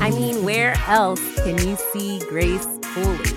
I 0.00 0.10
mean, 0.10 0.44
where 0.44 0.74
else 0.86 1.20
can 1.42 1.58
you 1.58 1.76
see 1.92 2.20
grace 2.28 2.66
fully? 2.94 3.32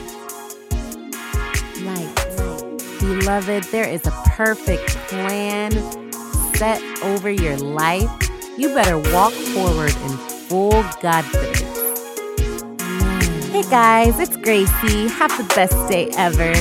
Light. 1.83 2.15
Beloved, 2.99 3.63
there 3.65 3.87
is 3.87 4.05
a 4.05 4.11
perfect 4.27 4.89
plan 5.07 5.71
set 6.55 6.81
over 7.01 7.29
your 7.31 7.57
life. 7.57 8.09
You 8.57 8.73
better 8.73 8.97
walk 9.13 9.33
forward 9.33 9.95
in 10.03 10.17
full 10.47 10.83
confidence. 11.01 11.61
Hey 13.51 13.63
guys, 13.63 14.19
it's 14.19 14.37
Gracie. 14.37 15.07
Have 15.07 15.35
the 15.37 15.51
best 15.55 15.73
day 15.89 16.09
ever. 16.17 16.53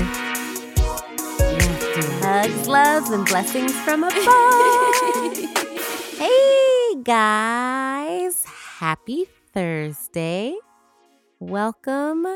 Hugs, 2.21 2.67
loves, 2.67 3.11
and 3.11 3.27
blessings 3.27 3.73
from 3.81 4.05
above. 4.05 4.17
hey 6.19 6.68
guys, 7.09 8.45
happy 8.45 9.25
Thursday. 9.55 10.55
Welcome 11.41 12.27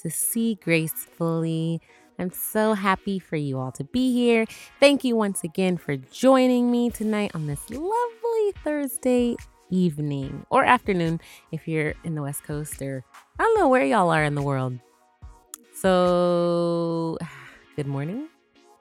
to 0.00 0.10
See 0.10 0.54
Gracefully. 0.54 1.82
I'm 2.18 2.30
so 2.30 2.72
happy 2.72 3.18
for 3.18 3.36
you 3.36 3.58
all 3.58 3.72
to 3.72 3.84
be 3.84 4.14
here. 4.14 4.46
Thank 4.80 5.04
you 5.04 5.16
once 5.16 5.44
again 5.44 5.76
for 5.76 5.96
joining 5.98 6.70
me 6.70 6.88
tonight 6.88 7.32
on 7.34 7.46
this 7.46 7.68
lovely 7.68 8.52
Thursday 8.64 9.36
evening 9.68 10.46
or 10.48 10.64
afternoon 10.64 11.20
if 11.52 11.68
you're 11.68 11.92
in 12.02 12.14
the 12.14 12.22
West 12.22 12.42
Coast 12.42 12.80
or 12.80 13.04
I 13.38 13.42
don't 13.42 13.58
know 13.58 13.68
where 13.68 13.84
y'all 13.84 14.08
are 14.08 14.24
in 14.24 14.34
the 14.34 14.40
world. 14.40 14.78
So, 15.74 17.18
good 17.76 17.86
morning, 17.86 18.28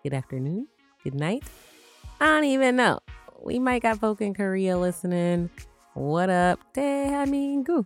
good 0.01 0.13
afternoon, 0.13 0.69
good 1.03 1.15
night. 1.15 1.43
I 2.21 2.27
don't 2.27 2.45
even 2.45 2.77
know. 2.77 2.99
We 3.45 3.59
might 3.59 3.83
got 3.83 3.99
folk 3.99 4.21
in 4.21 4.33
Korea 4.33 4.75
listening. 4.75 5.51
What 5.93 6.31
up? 6.31 6.59
Daehamingu. 6.73 7.85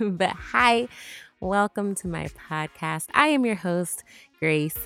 but 0.00 0.30
hi, 0.30 0.88
welcome 1.38 1.94
to 1.94 2.08
my 2.08 2.26
podcast. 2.50 3.06
I 3.14 3.28
am 3.28 3.46
your 3.46 3.54
host, 3.54 4.02
Grace, 4.40 4.76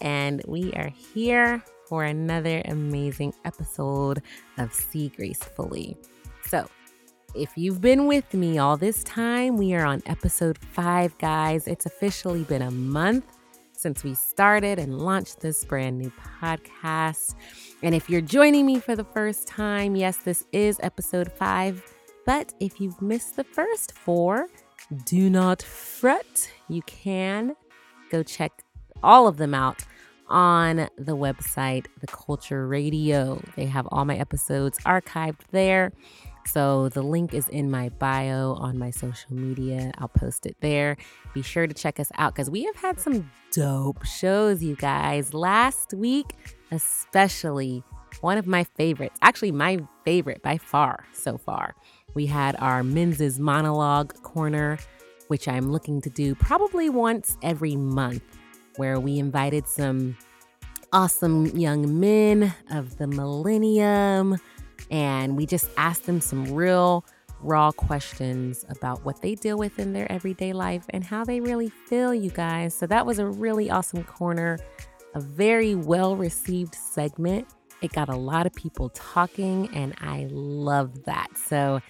and 0.00 0.42
we 0.46 0.74
are 0.74 0.90
here 0.90 1.60
for 1.88 2.04
another 2.04 2.62
amazing 2.66 3.34
episode 3.44 4.22
of 4.58 4.72
See 4.72 5.08
Gracefully. 5.08 5.96
So, 6.44 6.70
if 7.34 7.58
you've 7.58 7.80
been 7.80 8.06
with 8.06 8.32
me 8.32 8.58
all 8.58 8.76
this 8.76 9.02
time, 9.02 9.56
we 9.56 9.74
are 9.74 9.84
on 9.84 10.04
episode 10.06 10.56
five, 10.56 11.18
guys. 11.18 11.66
It's 11.66 11.84
officially 11.84 12.44
been 12.44 12.62
a 12.62 12.70
month 12.70 13.35
since 13.76 14.02
we 14.02 14.14
started 14.14 14.78
and 14.78 14.98
launched 14.98 15.40
this 15.40 15.64
brand 15.64 15.98
new 15.98 16.10
podcast. 16.42 17.34
And 17.82 17.94
if 17.94 18.08
you're 18.08 18.20
joining 18.20 18.66
me 18.66 18.80
for 18.80 18.96
the 18.96 19.04
first 19.04 19.46
time, 19.46 19.96
yes, 19.96 20.18
this 20.18 20.46
is 20.52 20.78
episode 20.82 21.30
five. 21.32 21.82
But 22.24 22.52
if 22.60 22.80
you've 22.80 23.00
missed 23.00 23.36
the 23.36 23.44
first 23.44 23.92
four, 23.92 24.48
do 25.04 25.30
not 25.30 25.62
fret. 25.62 26.50
You 26.68 26.82
can 26.82 27.54
go 28.10 28.22
check 28.22 28.64
all 29.02 29.28
of 29.28 29.36
them 29.36 29.54
out 29.54 29.82
on 30.28 30.88
the 30.98 31.16
website, 31.16 31.86
The 32.00 32.06
Culture 32.06 32.66
Radio. 32.66 33.40
They 33.54 33.66
have 33.66 33.86
all 33.92 34.04
my 34.04 34.16
episodes 34.16 34.78
archived 34.80 35.42
there. 35.52 35.92
So 36.46 36.88
the 36.88 37.02
link 37.02 37.34
is 37.34 37.48
in 37.48 37.70
my 37.70 37.88
bio 37.90 38.54
on 38.54 38.78
my 38.78 38.90
social 38.90 39.34
media. 39.34 39.92
I'll 39.98 40.08
post 40.08 40.46
it 40.46 40.56
there. 40.60 40.96
Be 41.34 41.42
sure 41.42 41.66
to 41.66 41.74
check 41.74 41.98
us 41.98 42.10
out 42.16 42.34
because 42.34 42.50
we 42.50 42.64
have 42.64 42.76
had 42.76 43.00
some 43.00 43.30
dope 43.50 44.04
shows, 44.04 44.62
you 44.62 44.76
guys. 44.76 45.34
Last 45.34 45.92
week, 45.94 46.36
especially, 46.70 47.82
one 48.20 48.38
of 48.38 48.46
my 48.46 48.64
favorites, 48.64 49.18
actually, 49.22 49.52
my 49.52 49.78
favorite 50.04 50.42
by 50.42 50.58
far 50.58 51.04
so 51.12 51.36
far. 51.36 51.74
We 52.14 52.26
had 52.26 52.56
our 52.58 52.82
Men's 52.82 53.38
Monologue 53.38 54.14
Corner, 54.22 54.78
which 55.28 55.48
I'm 55.48 55.70
looking 55.70 56.00
to 56.02 56.10
do 56.10 56.34
probably 56.34 56.88
once 56.88 57.36
every 57.42 57.76
month, 57.76 58.22
where 58.76 58.98
we 58.98 59.18
invited 59.18 59.66
some 59.66 60.16
awesome 60.92 61.46
young 61.46 62.00
men 62.00 62.54
of 62.70 62.96
the 62.96 63.06
millennium 63.06 64.38
and 64.90 65.36
we 65.36 65.46
just 65.46 65.68
asked 65.76 66.06
them 66.06 66.20
some 66.20 66.54
real, 66.54 67.04
raw 67.40 67.70
questions 67.70 68.64
about 68.68 69.04
what 69.04 69.20
they 69.20 69.34
deal 69.34 69.58
with 69.58 69.78
in 69.78 69.92
their 69.92 70.10
everyday 70.10 70.52
life 70.52 70.84
and 70.90 71.04
how 71.04 71.24
they 71.24 71.40
really 71.40 71.68
feel, 71.68 72.14
you 72.14 72.30
guys. 72.30 72.74
So 72.74 72.86
that 72.86 73.06
was 73.06 73.18
a 73.18 73.26
really 73.26 73.70
awesome 73.70 74.04
corner, 74.04 74.58
a 75.14 75.20
very 75.20 75.74
well 75.74 76.16
received 76.16 76.74
segment. 76.74 77.46
It 77.82 77.92
got 77.92 78.08
a 78.08 78.16
lot 78.16 78.46
of 78.46 78.54
people 78.54 78.88
talking, 78.90 79.68
and 79.74 79.94
I 80.00 80.28
love 80.30 81.04
that. 81.04 81.28
So 81.36 81.80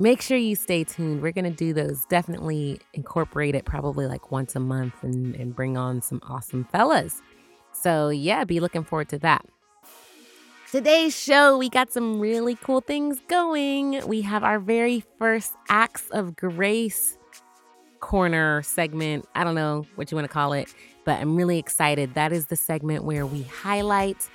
make 0.00 0.20
sure 0.20 0.36
you 0.36 0.56
stay 0.56 0.82
tuned. 0.82 1.22
We're 1.22 1.32
going 1.32 1.44
to 1.44 1.50
do 1.50 1.72
those, 1.72 2.04
definitely 2.06 2.80
incorporate 2.94 3.54
it 3.54 3.64
probably 3.64 4.06
like 4.06 4.32
once 4.32 4.56
a 4.56 4.60
month 4.60 4.94
and, 5.02 5.36
and 5.36 5.54
bring 5.54 5.76
on 5.76 6.02
some 6.02 6.20
awesome 6.24 6.64
fellas. 6.64 7.22
So, 7.72 8.08
yeah, 8.08 8.44
be 8.44 8.58
looking 8.58 8.82
forward 8.82 9.08
to 9.10 9.18
that. 9.20 9.46
Today's 10.70 11.20
show, 11.20 11.58
we 11.58 11.68
got 11.68 11.92
some 11.92 12.20
really 12.20 12.54
cool 12.54 12.80
things 12.80 13.18
going. 13.26 14.06
We 14.06 14.20
have 14.20 14.44
our 14.44 14.60
very 14.60 15.02
first 15.18 15.52
Acts 15.68 16.08
of 16.10 16.36
Grace 16.36 17.18
corner 17.98 18.62
segment. 18.62 19.26
I 19.34 19.42
don't 19.42 19.56
know 19.56 19.84
what 19.96 20.12
you 20.12 20.14
want 20.14 20.28
to 20.28 20.32
call 20.32 20.52
it, 20.52 20.72
but 21.04 21.18
I'm 21.20 21.34
really 21.34 21.58
excited. 21.58 22.14
That 22.14 22.32
is 22.32 22.46
the 22.46 22.54
segment 22.54 23.02
where 23.02 23.26
we 23.26 23.42
highlight 23.42 24.28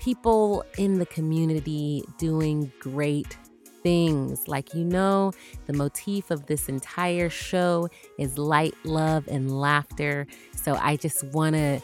people 0.00 0.64
in 0.78 0.98
the 0.98 1.06
community 1.06 2.02
doing 2.18 2.72
great 2.80 3.36
things. 3.84 4.48
Like, 4.48 4.74
you 4.74 4.82
know, 4.82 5.30
the 5.66 5.74
motif 5.74 6.32
of 6.32 6.46
this 6.46 6.68
entire 6.68 7.30
show 7.30 7.88
is 8.18 8.36
light, 8.36 8.74
love, 8.82 9.28
and 9.28 9.60
laughter. 9.60 10.26
So 10.56 10.74
I 10.74 10.96
just 10.96 11.22
want 11.22 11.54
to 11.54 11.80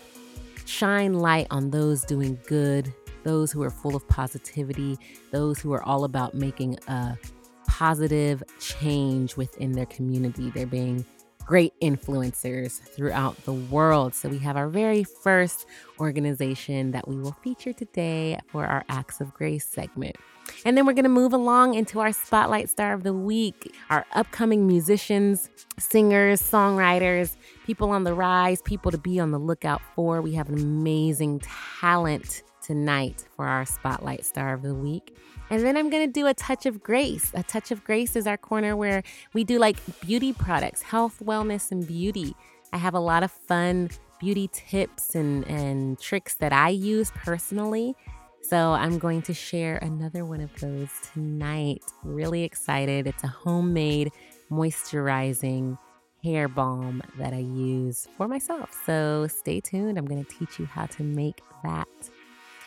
shine 0.65 1.15
light 1.15 1.47
on 1.53 1.71
those 1.71 2.03
doing 2.03 2.41
good 2.49 2.93
those 3.25 3.51
who 3.51 3.63
are 3.63 3.71
full 3.71 3.97
of 3.97 4.07
positivity, 4.09 4.99
those 5.33 5.59
who 5.59 5.73
are 5.73 5.83
all 5.83 6.05
about 6.05 6.35
making 6.35 6.79
a 6.89 7.19
positive 7.67 8.43
change 8.61 9.37
within 9.37 9.73
their 9.73 9.87
community. 9.87 10.51
They're 10.51 10.67
being 10.67 11.05
great 11.45 11.73
influencers 11.81 12.81
throughout 12.81 13.37
the 13.45 13.53
world. 13.53 14.15
So, 14.15 14.29
we 14.29 14.39
have 14.39 14.57
our 14.57 14.69
very 14.69 15.05
first 15.05 15.67
organization 16.01 16.93
that 16.93 17.09
we 17.09 17.17
will 17.17 17.37
feature 17.43 17.73
today 17.73 18.39
for 18.49 18.65
our 18.65 18.85
Acts 18.89 19.21
of 19.21 19.35
Grace 19.35 19.67
segment. 19.67 20.17
And 20.65 20.77
then 20.77 20.87
we're 20.87 20.93
going 20.93 21.05
to 21.05 21.11
move 21.11 21.33
along 21.33 21.75
into 21.75 22.01
our 22.01 22.13
Spotlight 22.13 22.69
Star 22.69 22.93
of 22.93 23.03
the 23.03 23.13
Week, 23.13 23.75
our 23.91 24.05
upcoming 24.13 24.67
musicians, 24.67 25.49
singers, 25.79 26.43
songwriters, 26.43 27.37
people 27.67 27.91
on 27.91 28.05
the 28.05 28.15
rise, 28.15 28.61
people 28.63 28.91
to 28.91 28.99
be 28.99 29.19
on 29.19 29.31
the 29.31 29.39
lookout 29.39 29.81
for. 29.95 30.21
We 30.21 30.33
have 30.33 30.49
an 30.49 30.55
amazing 30.55 31.41
talent 31.81 32.43
tonight 32.65 33.25
for 33.37 33.47
our 33.47 33.65
Spotlight 33.67 34.25
Star 34.25 34.55
of 34.55 34.63
the 34.63 34.75
Week. 34.75 35.17
And 35.51 35.63
then 35.63 35.77
I'm 35.77 35.91
going 35.91 36.07
to 36.07 36.13
do 36.13 36.27
a 36.27 36.35
touch 36.35 36.67
of 36.67 36.83
grace. 36.83 37.31
A 37.35 37.43
touch 37.43 37.71
of 37.71 37.85
grace 37.85 38.17
is 38.17 38.27
our 38.27 38.37
corner 38.39 38.77
where 38.77 39.03
we 39.35 39.45
do 39.45 39.59
like 39.59 39.77
beauty 40.01 40.33
products, 40.33 40.83
health, 40.83 41.21
wellness, 41.23 41.71
and 41.71 41.87
beauty. 41.87 42.35
I 42.73 42.79
have 42.79 42.95
a 42.95 43.01
lot 43.01 43.23
of 43.23 43.31
fun 43.31 43.91
beauty 44.19 44.49
tips 44.53 45.15
and, 45.15 45.47
and 45.49 45.99
tricks 45.99 46.37
that 46.37 46.53
I 46.53 46.71
use 46.71 47.11
personally. 47.11 47.95
So 48.43 48.73
I'm 48.73 48.99
going 48.99 49.23
to 49.23 49.35
share 49.35 49.77
another 49.79 50.25
one 50.25 50.41
of 50.41 50.51
those 50.61 50.91
tonight. 51.13 51.83
Really 52.03 52.43
excited. 52.43 53.07
It's 53.07 53.25
a 53.25 53.29
homemade 53.29 54.11
moisturizing 54.51 55.79
hair 56.23 56.49
balm 56.49 57.03
that 57.19 57.35
I 57.35 57.39
use 57.39 58.09
for 58.17 58.27
myself. 58.29 58.71
So 58.87 59.27
stay 59.29 59.61
tuned. 59.61 59.99
I'm 59.99 60.07
going 60.07 60.25
to 60.25 60.39
teach 60.39 60.59
you 60.59 60.65
how 60.67 60.87
to 60.87 61.03
make 61.03 61.43
that. 61.63 61.89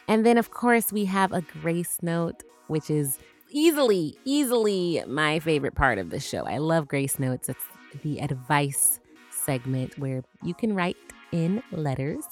And 0.08 0.26
then, 0.26 0.38
of 0.38 0.52
course, 0.52 0.92
we 0.92 1.06
have 1.06 1.32
a 1.32 1.42
grace 1.42 1.98
note, 2.02 2.44
which 2.68 2.90
is 2.90 3.18
easily, 3.50 4.18
easily 4.26 5.04
my 5.08 5.40
favorite 5.40 5.76
part 5.76 5.98
of 5.98 6.10
the 6.10 6.20
show. 6.20 6.46
I 6.46 6.58
love 6.58 6.88
grace 6.88 7.20
notes. 7.20 7.50
It's 7.50 7.66
the 8.04 8.20
advice 8.20 9.00
segment 9.32 9.98
where 9.98 10.24
you 10.44 10.54
can 10.54 10.74
write 10.74 10.98
in 11.32 11.62
letters 11.72 12.24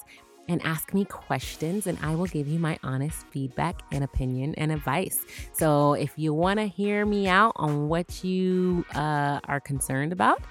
and 0.48 0.62
ask 0.64 0.94
me 0.94 1.06
questions, 1.06 1.88
and 1.88 1.98
I 2.04 2.14
will 2.14 2.28
give 2.28 2.48
you 2.48 2.60
my 2.60 2.78
honest 2.84 3.26
feedback 3.32 3.82
and 3.92 4.04
opinion 4.04 4.54
and 4.56 4.72
advice. 4.72 5.26
So, 5.54 5.94
if 5.94 6.14
you 6.18 6.34
want 6.34 6.60
to 6.60 6.68
hear 6.68 7.06
me 7.06 7.28
out 7.28 7.54
on 7.56 7.90
what 7.90 8.24
you 8.24 8.86
uh, 8.94 9.40
are 9.46 9.60
concerned 9.60 10.14
about, 10.14 10.42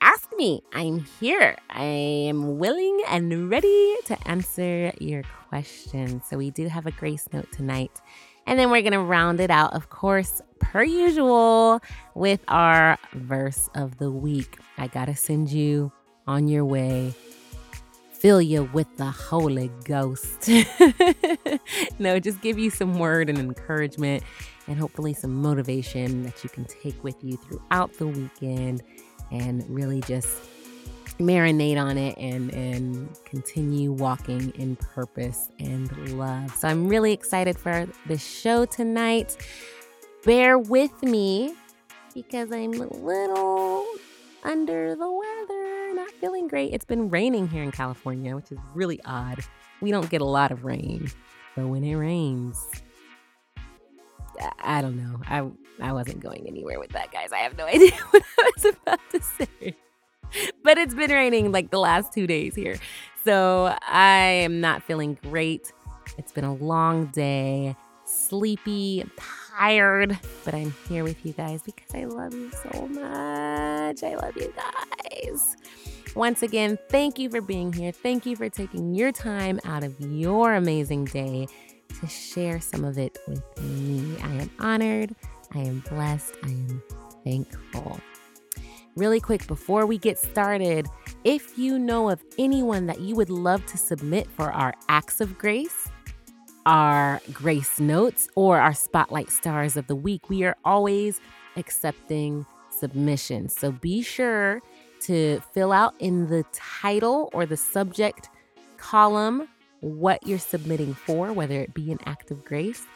ask 0.00 0.28
me. 0.36 0.62
I'm 0.72 1.00
here. 1.20 1.56
I 1.70 1.84
am 1.84 2.58
willing 2.58 3.02
and 3.08 3.50
ready 3.50 3.96
to 4.06 4.28
answer 4.28 4.92
your 4.98 5.22
questions. 5.48 6.24
So, 6.28 6.36
we 6.36 6.50
do 6.50 6.68
have 6.68 6.86
a 6.86 6.92
grace 6.92 7.28
note 7.32 7.50
tonight. 7.52 8.00
And 8.46 8.58
then 8.58 8.70
we're 8.70 8.82
going 8.82 8.92
to 8.92 9.00
round 9.00 9.40
it 9.40 9.50
out, 9.50 9.74
of 9.74 9.90
course, 9.90 10.40
per 10.60 10.84
usual, 10.84 11.80
with 12.14 12.40
our 12.46 12.96
verse 13.12 13.68
of 13.74 13.98
the 13.98 14.10
week. 14.10 14.58
I 14.78 14.86
got 14.86 15.06
to 15.06 15.16
send 15.16 15.50
you 15.50 15.90
on 16.26 16.46
your 16.46 16.64
way 16.64 17.14
fill 18.26 18.40
you 18.40 18.64
with 18.72 18.88
the 18.96 19.10
Holy 19.10 19.70
Ghost. 19.84 20.48
no, 21.98 22.18
just 22.18 22.40
give 22.40 22.58
you 22.58 22.70
some 22.70 22.98
word 22.98 23.28
and 23.28 23.38
encouragement 23.38 24.24
and 24.66 24.78
hopefully 24.78 25.14
some 25.14 25.34
motivation 25.34 26.22
that 26.22 26.42
you 26.42 26.50
can 26.50 26.64
take 26.64 27.02
with 27.04 27.22
you 27.22 27.36
throughout 27.36 27.92
the 27.98 28.06
weekend 28.06 28.82
and 29.30 29.64
really 29.68 30.00
just 30.02 30.36
marinate 31.18 31.78
on 31.78 31.96
it 31.96 32.16
and 32.18 32.52
and 32.52 33.08
continue 33.24 33.90
walking 33.90 34.50
in 34.50 34.76
purpose 34.76 35.48
and 35.58 36.18
love. 36.18 36.54
So 36.56 36.68
I'm 36.68 36.88
really 36.88 37.12
excited 37.12 37.56
for 37.58 37.86
the 38.06 38.18
show 38.18 38.64
tonight. 38.66 39.36
Bear 40.24 40.58
with 40.58 41.02
me 41.02 41.54
because 42.14 42.50
I'm 42.52 42.74
a 42.74 42.86
little 42.86 43.86
under 44.44 44.94
the 44.94 45.10
weather, 45.10 45.94
not 45.94 46.10
feeling 46.12 46.48
great. 46.48 46.72
It's 46.72 46.84
been 46.84 47.10
raining 47.10 47.48
here 47.48 47.62
in 47.62 47.72
California, 47.72 48.34
which 48.34 48.52
is 48.52 48.58
really 48.74 49.00
odd. 49.04 49.40
We 49.80 49.90
don't 49.90 50.08
get 50.08 50.20
a 50.20 50.26
lot 50.26 50.50
of 50.50 50.64
rain, 50.64 51.10
but 51.54 51.66
when 51.66 51.84
it 51.84 51.94
rains, 51.94 52.58
I 54.60 54.82
don't 54.82 54.96
know. 54.96 55.20
I 55.26 55.48
I 55.80 55.92
wasn't 55.92 56.20
going 56.20 56.46
anywhere 56.46 56.78
with 56.78 56.90
that, 56.90 57.12
guys. 57.12 57.32
I 57.32 57.38
have 57.38 57.56
no 57.56 57.66
idea 57.66 57.92
what 58.10 58.22
I 58.38 58.50
was 58.56 58.64
about 58.64 59.00
to 59.12 59.22
say. 59.22 59.76
but 60.62 60.78
it's 60.78 60.94
been 60.94 61.10
raining 61.10 61.52
like 61.52 61.70
the 61.70 61.78
last 61.78 62.12
two 62.12 62.26
days 62.26 62.54
here. 62.54 62.76
So 63.24 63.76
I 63.88 64.18
am 64.18 64.60
not 64.60 64.82
feeling 64.82 65.18
great. 65.22 65.72
It's 66.18 66.32
been 66.32 66.44
a 66.44 66.54
long 66.54 67.06
day, 67.06 67.76
sleepy, 68.04 69.04
tired, 69.58 70.18
but 70.44 70.54
I'm 70.54 70.74
here 70.88 71.04
with 71.04 71.24
you 71.24 71.32
guys 71.32 71.62
because 71.62 71.94
I 71.94 72.04
love 72.04 72.34
you 72.34 72.50
so 72.50 72.86
much. 72.88 74.02
I 74.02 74.14
love 74.14 74.36
you 74.36 74.52
guys. 74.54 75.56
Once 76.14 76.42
again, 76.42 76.78
thank 76.88 77.18
you 77.18 77.28
for 77.28 77.40
being 77.40 77.72
here. 77.72 77.92
Thank 77.92 78.24
you 78.24 78.36
for 78.36 78.48
taking 78.48 78.94
your 78.94 79.12
time 79.12 79.60
out 79.64 79.84
of 79.84 79.98
your 80.00 80.54
amazing 80.54 81.06
day 81.06 81.46
to 82.00 82.06
share 82.06 82.60
some 82.60 82.84
of 82.84 82.96
it 82.98 83.18
with 83.26 83.42
me. 83.60 84.16
I 84.22 84.32
am 84.34 84.50
honored. 84.58 85.14
I 85.56 85.60
am 85.60 85.82
blessed. 85.88 86.34
I 86.42 86.48
am 86.48 86.82
thankful. 87.24 87.98
Really 88.94 89.20
quick, 89.20 89.46
before 89.46 89.84
we 89.84 89.98
get 89.98 90.18
started, 90.18 90.86
if 91.24 91.58
you 91.58 91.78
know 91.78 92.08
of 92.08 92.24
anyone 92.38 92.86
that 92.86 93.00
you 93.00 93.14
would 93.14 93.30
love 93.30 93.64
to 93.66 93.76
submit 93.76 94.26
for 94.30 94.50
our 94.52 94.74
acts 94.88 95.20
of 95.20 95.36
grace, 95.36 95.88
our 96.64 97.20
grace 97.32 97.78
notes, 97.78 98.28
or 98.34 98.58
our 98.58 98.74
spotlight 98.74 99.30
stars 99.30 99.76
of 99.76 99.86
the 99.86 99.94
week, 99.94 100.28
we 100.30 100.44
are 100.44 100.56
always 100.64 101.20
accepting 101.56 102.46
submissions. 102.70 103.54
So 103.54 103.70
be 103.72 104.02
sure 104.02 104.62
to 105.00 105.40
fill 105.52 105.72
out 105.72 105.94
in 105.98 106.28
the 106.28 106.44
title 106.52 107.30
or 107.32 107.44
the 107.44 107.56
subject 107.56 108.30
column 108.76 109.48
what 109.80 110.26
you're 110.26 110.38
submitting 110.38 110.94
for, 110.94 111.32
whether 111.32 111.60
it 111.60 111.74
be 111.74 111.92
an 111.92 111.98
act 112.06 112.30
of 112.30 112.44
grace, 112.44 112.86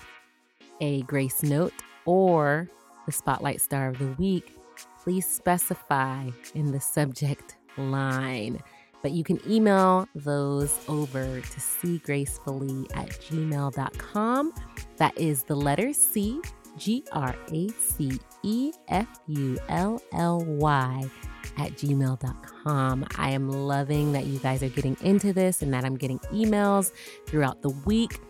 a 0.81 1.03
grace 1.03 1.43
note, 1.43 1.75
or 2.05 2.69
the 3.07 3.13
spotlight 3.13 3.61
star 3.61 3.89
of 3.89 3.99
the 3.99 4.13
week 4.19 4.55
please 5.03 5.27
specify 5.27 6.29
in 6.55 6.73
the 6.73 6.81
subject 6.81 7.57
line. 7.77 8.61
But 9.03 9.13
you 9.13 9.25
can 9.25 9.41
email 9.49 10.07
those 10.15 10.79
over 10.89 11.41
to 11.41 11.61
cgracefully 11.61 12.87
at 12.95 13.09
gmail.com. 13.09 14.53
That 14.99 15.17
is 15.17 15.43
the 15.45 15.57
letter 15.57 15.95
C, 15.95 16.41
G 16.77 17.03
R 17.13 17.35
A 17.53 17.69
C 17.69 18.21
E 18.43 18.73
F 18.89 19.09
U 19.29 19.59
L 19.71 20.03
L 20.13 20.45
Y 20.45 21.11
at 21.57 21.73
gmail.com. 21.73 23.07
I 23.17 23.31
am 23.31 23.49
loving 23.49 24.13
that 24.13 24.27
you 24.27 24.39
guys 24.39 24.63
are 24.63 24.69
getting 24.69 24.97
into 25.03 25.33
this 25.33 25.63
and 25.63 25.73
that 25.73 25.85
I'm 25.85 25.97
getting 25.97 26.19
emails 26.31 26.93
throughout 27.27 27.63
the 27.63 27.71
week 27.71 28.21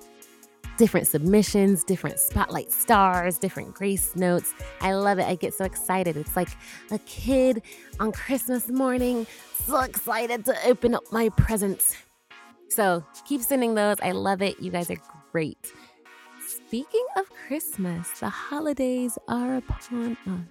different 0.81 1.07
submissions, 1.07 1.85
different 1.85 2.19
spotlight 2.19 2.73
stars, 2.73 3.39
different 3.39 3.75
grace 3.75 4.17
notes. 4.17 4.55
I 4.81 4.95
love 4.95 5.19
it. 5.19 5.27
I 5.27 5.35
get 5.35 5.53
so 5.53 5.67
excited. 5.67 6.17
It's 6.17 6.35
like 6.37 6.49
a 6.91 6.99
kid 7.01 7.61
on 8.01 8.13
Christmas 8.13 8.67
morning, 8.71 9.27
so 9.63 9.81
excited 9.81 10.47
to 10.47 10.57
open 10.67 10.95
up 10.95 11.03
my 11.13 11.29
presents. 11.29 11.99
So 12.71 13.05
keep 13.29 13.43
sending 13.43 13.75
those. 13.75 13.99
I 14.03 14.13
love 14.13 14.41
it. 14.41 14.59
You 14.59 14.71
guys 14.71 14.91
are 14.91 14.97
great. 15.33 15.71
Speaking 16.49 17.05
of 17.19 17.29
Christmas, 17.47 18.19
the 18.19 18.31
holidays 18.31 19.19
are 19.29 19.57
upon 19.57 20.17
us. 20.27 20.49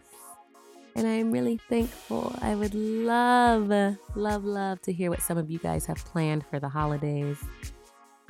And 0.96 1.08
I'm 1.08 1.32
really 1.32 1.58
thankful. 1.58 2.36
I 2.40 2.54
would 2.54 2.76
love, 2.76 3.98
love, 4.16 4.46
love 4.46 4.80
to 4.84 4.94
hear 4.94 5.10
what 5.10 5.24
some 5.24 5.40
of 5.40 5.50
you 5.50 5.58
guys 5.58 5.88
have 5.88 5.98
planned 6.06 6.46
for 6.46 6.60
the 6.60 6.70
holidays. 6.70 7.40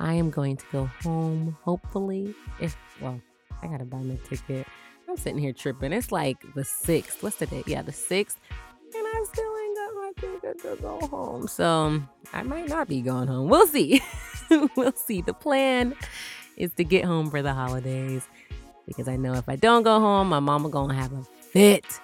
I 0.00 0.14
am 0.14 0.30
going 0.30 0.56
to 0.56 0.64
go 0.72 0.86
home, 1.02 1.56
hopefully. 1.62 2.34
If, 2.58 2.74
well, 3.00 3.20
I 3.62 3.66
gotta 3.66 3.84
buy 3.84 3.98
my 3.98 4.16
ticket. 4.28 4.66
I'm 5.06 5.16
sitting 5.16 5.38
here 5.38 5.52
tripping. 5.52 5.92
It's 5.92 6.10
like 6.10 6.40
the 6.54 6.62
6th. 6.62 7.22
What's 7.22 7.36
the 7.36 7.46
date? 7.46 7.68
Yeah, 7.68 7.82
the 7.82 7.92
6th. 7.92 8.36
And 8.94 9.06
I 9.06 9.24
still 9.30 9.56
ain't 9.56 9.76
got 9.76 9.94
my 9.94 10.12
ticket 10.16 10.62
to 10.62 10.82
go 10.82 11.06
home. 11.08 11.46
So 11.48 11.64
um, 11.64 12.08
I 12.32 12.42
might 12.42 12.68
not 12.68 12.88
be 12.88 13.02
going 13.02 13.28
home. 13.28 13.48
We'll 13.48 13.66
see. 13.66 14.00
we'll 14.76 14.92
see. 14.92 15.20
The 15.20 15.34
plan 15.34 15.94
is 16.56 16.72
to 16.74 16.84
get 16.84 17.04
home 17.04 17.30
for 17.30 17.42
the 17.42 17.52
holidays 17.52 18.26
because 18.86 19.06
I 19.06 19.16
know 19.16 19.34
if 19.34 19.48
I 19.48 19.56
don't 19.56 19.82
go 19.82 20.00
home, 20.00 20.30
my 20.30 20.40
mama 20.40 20.70
gonna 20.70 20.94
have 20.94 21.12
a 21.12 21.24
fit. 21.42 22.00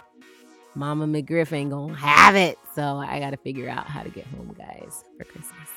Mama 0.74 1.06
McGriff 1.06 1.52
ain't 1.52 1.70
gonna 1.70 1.94
have 1.94 2.36
it. 2.36 2.58
So 2.74 2.98
I 2.98 3.20
gotta 3.20 3.38
figure 3.38 3.70
out 3.70 3.86
how 3.86 4.02
to 4.02 4.10
get 4.10 4.26
home, 4.26 4.54
guys, 4.58 5.02
for 5.16 5.24
Christmas. 5.24 5.70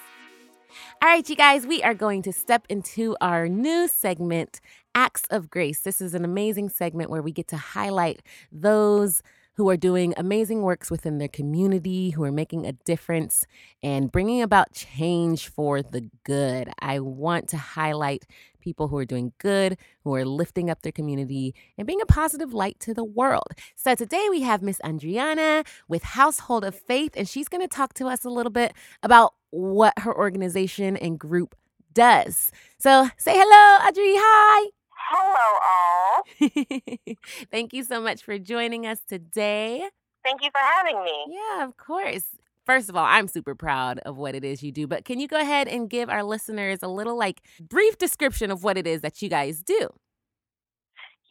All 1.02 1.10
right, 1.10 1.28
you 1.28 1.36
guys, 1.36 1.66
we 1.66 1.82
are 1.82 1.96
going 1.96 2.22
to 2.22 2.32
step 2.32 2.66
into 2.70 3.16
our 3.22 3.48
new 3.48 3.88
segment, 3.88 4.62
Acts 4.94 5.24
of 5.32 5.50
Grace. 5.50 5.80
This 5.82 6.00
is 6.00 6.14
an 6.14 6.24
amazing 6.24 6.70
segment 6.70 7.10
where 7.10 7.24
we 7.24 7.32
get 7.32 7.48
to 7.48 7.58
highlight 7.58 8.22
those 8.52 9.24
who 9.56 9.68
are 9.70 9.78
doing 9.78 10.14
amazing 10.16 10.62
works 10.62 10.92
within 10.92 11.18
their 11.18 11.28
community, 11.28 12.12
who 12.12 12.24
are 12.24 12.32
making 12.32 12.68
a 12.68 12.74
difference 12.74 13.46
and 13.82 14.12
bringing 14.12 14.44
about 14.44 14.72
change 14.72 15.48
for 15.48 15.82
the 15.82 16.08
good. 16.24 16.70
I 16.80 17.00
want 17.00 17.50
to 17.50 17.58
highlight 17.58 18.26
people 18.60 18.88
who 18.88 18.98
are 18.98 19.06
doing 19.06 19.34
good, 19.38 19.78
who 20.04 20.14
are 20.16 20.26
lifting 20.26 20.70
up 20.70 20.82
their 20.82 20.92
community 20.92 21.56
and 21.78 21.88
being 21.88 22.02
a 22.02 22.06
positive 22.06 22.54
light 22.54 22.80
to 22.82 22.94
the 22.94 23.04
world. 23.04 23.48
So 23.76 23.96
today 23.96 24.28
we 24.30 24.42
have 24.42 24.62
Miss 24.62 24.80
Andriana 24.80 25.66
with 25.88 26.04
Household 26.04 26.64
of 26.64 26.76
Faith, 26.76 27.14
and 27.16 27.28
she's 27.28 27.48
going 27.48 27.62
to 27.62 27.68
talk 27.68 27.94
to 27.96 28.08
us 28.08 28.24
a 28.26 28.30
little 28.30 28.52
bit 28.52 28.74
about 29.04 29.34
what 29.52 29.94
her 30.00 30.16
organization 30.16 30.96
and 30.98 31.20
group 31.20 31.56
does. 31.94 32.52
So 32.78 33.10
say 33.18 33.34
hello, 33.36 33.90
Adri. 33.90 34.16
Hi. 34.18 34.70
Hello, 35.12 35.50
all. 35.70 37.16
Thank 37.52 37.74
you 37.74 37.84
so 37.84 38.00
much 38.00 38.22
for 38.24 38.38
joining 38.38 38.86
us 38.86 39.00
today. 39.08 39.90
Thank 40.24 40.44
you 40.44 40.50
for 40.52 40.60
having 40.60 41.04
me. 41.04 41.26
Yeah, 41.30 41.66
of 41.66 41.78
course. 41.78 42.26
First 42.70 42.88
of 42.88 42.96
all, 42.96 43.04
I'm 43.04 43.28
super 43.28 43.56
proud 43.56 43.98
of 44.06 44.18
what 44.18 44.36
it 44.36 44.46
is 44.46 44.62
you 44.62 44.72
do, 44.72 44.86
but 44.86 45.04
can 45.04 45.20
you 45.20 45.28
go 45.28 45.42
ahead 45.42 45.68
and 45.68 45.90
give 45.90 46.08
our 46.08 46.22
listeners 46.22 46.84
a 46.84 46.88
little 46.88 47.18
like 47.18 47.42
brief 47.60 47.98
description 47.98 48.52
of 48.52 48.64
what 48.64 48.78
it 48.78 48.86
is 48.86 49.02
that 49.02 49.24
you 49.24 49.28
guys 49.28 49.64
do? 49.64 49.90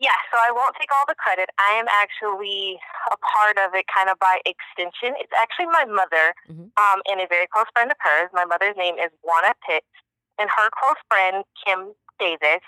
Yeah, 0.02 0.18
so 0.34 0.38
I 0.42 0.50
won't 0.50 0.74
take 0.74 0.90
all 0.90 1.06
the 1.06 1.14
credit. 1.14 1.46
I 1.54 1.78
am 1.78 1.86
actually 1.94 2.80
a 3.06 3.14
part 3.22 3.54
of 3.54 3.70
it 3.78 3.86
kind 3.86 4.10
of 4.10 4.18
by 4.18 4.42
extension. 4.50 5.14
It's 5.22 5.30
actually 5.38 5.70
my 5.70 5.86
mother 5.86 6.34
mm-hmm. 6.50 6.74
um, 6.74 6.98
and 7.06 7.22
a 7.22 7.28
very 7.30 7.46
close 7.46 7.70
friend 7.72 7.92
of 7.92 7.98
hers. 8.02 8.34
My 8.34 8.44
mother's 8.44 8.74
name 8.74 8.98
is 8.98 9.14
Juana 9.22 9.54
Pitts, 9.62 9.86
and 10.42 10.50
her 10.50 10.68
close 10.74 10.98
friend, 11.06 11.46
Kim 11.62 11.94
Davis, 12.18 12.66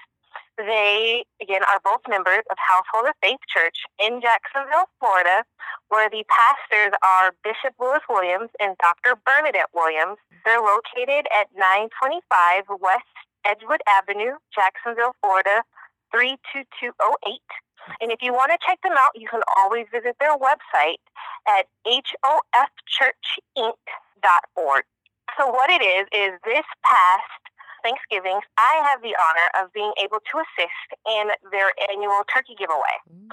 they, 0.65 1.25
again, 1.41 1.63
are 1.65 1.81
both 1.85 2.01
members 2.09 2.43
of 2.51 2.57
Household 2.57 3.09
of 3.09 3.15
Faith 3.23 3.41
Church 3.49 3.85
in 3.99 4.21
Jacksonville, 4.21 4.89
Florida, 4.99 5.45
where 5.89 6.09
the 6.09 6.25
pastors 6.29 6.93
are 7.03 7.35
Bishop 7.45 7.75
Lewis 7.81 8.03
Williams 8.09 8.51
and 8.61 8.77
Dr. 8.79 9.17
Bernadette 9.25 9.73
Williams. 9.75 10.19
They're 10.45 10.63
located 10.63 11.27
at 11.33 11.49
925 11.55 12.65
West 12.81 13.05
Edgewood 13.45 13.83
Avenue, 13.89 14.37
Jacksonville, 14.55 15.17
Florida, 15.21 15.65
32208. 16.13 17.41
And 18.01 18.13
if 18.13 18.23
you 18.23 18.33
want 18.33 18.53
to 18.53 18.59
check 18.65 18.81
them 18.83 18.93
out, 18.95 19.11
you 19.15 19.27
can 19.29 19.43
always 19.57 19.87
visit 19.91 20.17
their 20.21 20.37
website 20.37 21.01
at 21.49 21.67
hofchurchinc.org. 21.87 24.85
So 25.39 25.47
what 25.49 25.71
it 25.71 25.83
is, 25.83 26.07
is 26.13 26.33
this 26.45 26.67
past 26.85 27.50
Thanksgivings, 27.83 28.43
I 28.59 28.83
have 28.89 29.03
the 29.03 29.15
honor 29.15 29.49
of 29.65 29.73
being 29.73 29.93
able 30.03 30.19
to 30.19 30.35
assist 30.39 30.89
in 31.07 31.31
their 31.51 31.73
annual 31.91 32.23
turkey 32.33 32.55
giveaway. 32.59 32.97
Mm. 33.09 33.31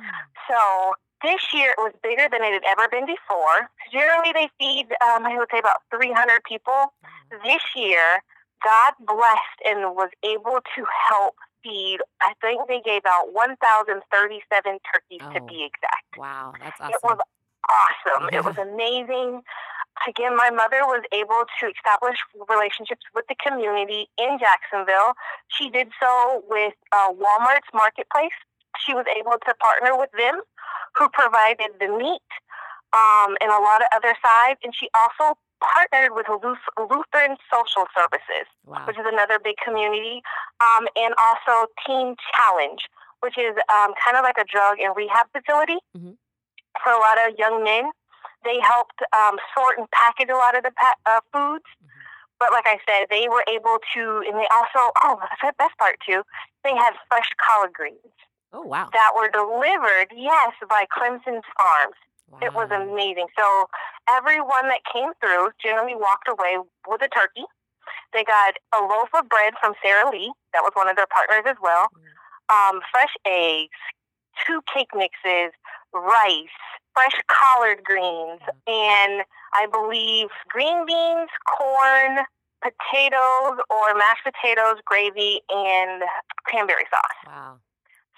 So 0.50 0.94
this 1.24 1.42
year 1.54 1.72
it 1.72 1.82
was 1.82 1.94
bigger 2.04 2.28
than 2.30 2.44
it 2.44 2.54
had 2.54 2.66
ever 2.72 2.88
been 2.90 3.06
before. 3.06 3.70
Generally, 3.92 4.34
they 4.34 4.50
feed, 4.60 4.88
um, 5.02 5.26
I 5.26 5.38
would 5.38 5.50
say, 5.52 5.60
about 5.60 5.82
300 5.94 6.44
people. 6.44 6.94
Mm. 7.32 7.44
This 7.44 7.64
year, 7.76 8.22
God 8.64 8.94
blessed 9.00 9.60
and 9.66 9.96
was 9.96 10.10
able 10.24 10.60
to 10.76 10.82
help 11.10 11.36
feed, 11.64 12.00
I 12.22 12.34
think 12.42 12.68
they 12.68 12.82
gave 12.82 13.02
out 13.08 13.34
1,037 13.34 14.80
turkeys 14.94 15.22
oh, 15.22 15.34
to 15.34 15.42
be 15.42 15.64
exact. 15.64 16.18
Wow, 16.18 16.54
that's 16.60 16.80
awesome. 16.80 16.94
It 16.94 17.00
was 17.04 17.20
awesome. 17.70 18.30
Yeah. 18.32 18.40
It 18.40 18.46
was 18.46 18.58
amazing. 18.58 19.42
again, 20.08 20.36
my 20.36 20.50
mother 20.50 20.86
was 20.86 21.04
able 21.12 21.44
to 21.60 21.64
establish 21.68 22.18
relationships 22.50 23.04
with 23.16 23.26
the 23.28 23.36
community 23.36 24.10
in 24.18 24.38
Jacksonville. 24.40 25.14
She 25.48 25.70
did 25.70 25.90
so 26.00 26.44
with 26.50 26.74
uh, 26.92 27.14
Walmart's 27.14 27.72
marketplace. 27.74 28.36
She 28.86 28.94
was 28.94 29.06
able 29.18 29.38
to 29.42 29.54
partner 29.58 29.98
with 29.98 30.12
them, 30.18 30.42
who 30.96 31.10
provided 31.10 31.74
the 31.80 31.90
meat 31.90 32.30
um, 32.94 33.36
and 33.42 33.50
a 33.50 33.62
lot 33.62 33.82
of 33.82 33.88
other 33.96 34.14
sides. 34.22 34.60
And 34.64 34.74
she 34.76 34.90
also 34.94 35.38
partnered 35.60 36.14
with 36.14 36.28
Lutheran 36.30 37.38
Social 37.50 37.90
Services, 37.94 38.46
wow. 38.66 38.86
which 38.86 38.98
is 38.98 39.06
another 39.08 39.40
big 39.42 39.58
community, 39.64 40.22
um, 40.62 40.86
and 40.96 41.14
also 41.18 41.70
Teen 41.86 42.16
Challenge, 42.34 42.86
which 43.22 43.38
is 43.38 43.58
um, 43.74 43.94
kind 43.98 44.18
of 44.18 44.24
like 44.24 44.38
a 44.38 44.46
drug 44.46 44.78
and 44.80 44.96
rehab 44.96 45.26
facility 45.34 45.82
mm-hmm. 45.98 46.14
For 46.84 46.92
a 46.92 47.00
lot 47.00 47.18
of 47.28 47.38
young 47.38 47.64
men 47.64 47.92
they 48.48 48.60
helped 48.62 49.02
um, 49.12 49.36
sort 49.52 49.78
and 49.78 49.90
package 49.92 50.30
a 50.30 50.38
lot 50.38 50.56
of 50.56 50.64
the 50.64 50.72
pa- 50.72 51.02
uh, 51.06 51.22
foods. 51.34 51.68
Mm-hmm. 51.84 52.02
But 52.40 52.56
like 52.56 52.66
I 52.66 52.78
said, 52.86 53.10
they 53.10 53.28
were 53.28 53.44
able 53.50 53.82
to, 53.94 54.24
and 54.24 54.38
they 54.38 54.48
also, 54.54 54.94
oh, 55.04 55.18
that's 55.20 55.42
the 55.42 55.54
best 55.58 55.78
part 55.78 55.98
too, 56.06 56.24
they 56.64 56.76
had 56.76 56.94
fresh 57.10 57.28
collard 57.42 57.74
greens. 57.74 58.16
Oh, 58.54 58.62
wow. 58.62 58.88
That 58.94 59.12
were 59.18 59.28
delivered, 59.28 60.14
yes, 60.16 60.54
by 60.70 60.86
Clemson 60.88 61.42
Farms. 61.58 62.00
Wow. 62.30 62.40
It 62.42 62.54
was 62.54 62.70
amazing. 62.72 63.28
So 63.38 63.68
everyone 64.10 64.70
that 64.70 64.86
came 64.88 65.12
through 65.20 65.52
generally 65.62 65.96
walked 65.96 66.28
away 66.30 66.60
with 66.88 67.02
a 67.02 67.10
turkey. 67.10 67.44
They 68.14 68.24
got 68.24 68.56
a 68.76 68.84
loaf 68.84 69.10
of 69.14 69.28
bread 69.28 69.54
from 69.60 69.74
Sara 69.84 70.10
Lee. 70.12 70.32
That 70.54 70.62
was 70.62 70.72
one 70.74 70.88
of 70.88 70.96
their 70.96 71.08
partners 71.08 71.44
as 71.48 71.58
well. 71.62 71.88
Mm. 71.92 72.08
Um, 72.48 72.82
fresh 72.92 73.12
eggs, 73.26 73.80
two 74.46 74.62
cake 74.74 74.92
mixes, 74.96 75.52
rice, 75.94 76.58
fresh 76.94 77.18
collard 77.28 77.84
greens, 77.84 78.42
and 78.68 79.24
I 79.54 79.68
believe 79.72 80.30
green 80.50 80.86
beans, 80.86 81.30
corn, 81.46 82.26
potatoes, 82.62 83.60
or 83.70 83.94
mashed 83.96 84.26
potatoes, 84.26 84.82
gravy, 84.86 85.42
and 85.50 86.04
cranberry 86.46 86.86
sauce. 86.90 87.20
Wow. 87.28 87.60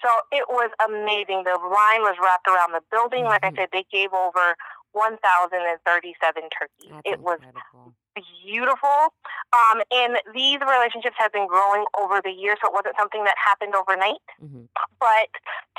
So 0.02 0.08
it 0.32 0.48
was 0.48 0.70
amazing. 0.80 1.44
The 1.44 1.60
line 1.60 2.00
was 2.00 2.16
wrapped 2.22 2.48
around 2.48 2.72
the 2.72 2.80
building. 2.90 3.20
Mm-hmm. 3.20 3.28
Like 3.28 3.44
I 3.44 3.48
mm-hmm. 3.48 3.56
said, 3.56 3.68
they 3.72 3.84
gave 3.92 4.12
over 4.12 4.56
1,037 4.92 6.48
turkeys. 6.48 6.90
That's 6.90 7.02
it 7.04 7.20
was 7.20 7.38
incredible. 7.44 7.94
Beautiful. 8.14 9.14
Um, 9.52 9.82
and 9.90 10.18
these 10.34 10.58
relationships 10.60 11.16
have 11.18 11.32
been 11.32 11.46
growing 11.46 11.84
over 11.98 12.20
the 12.22 12.30
years, 12.30 12.58
so 12.62 12.68
it 12.68 12.74
wasn't 12.74 12.96
something 12.98 13.24
that 13.24 13.34
happened 13.38 13.74
overnight. 13.74 14.22
Mm-hmm. 14.42 14.70
But 14.98 15.30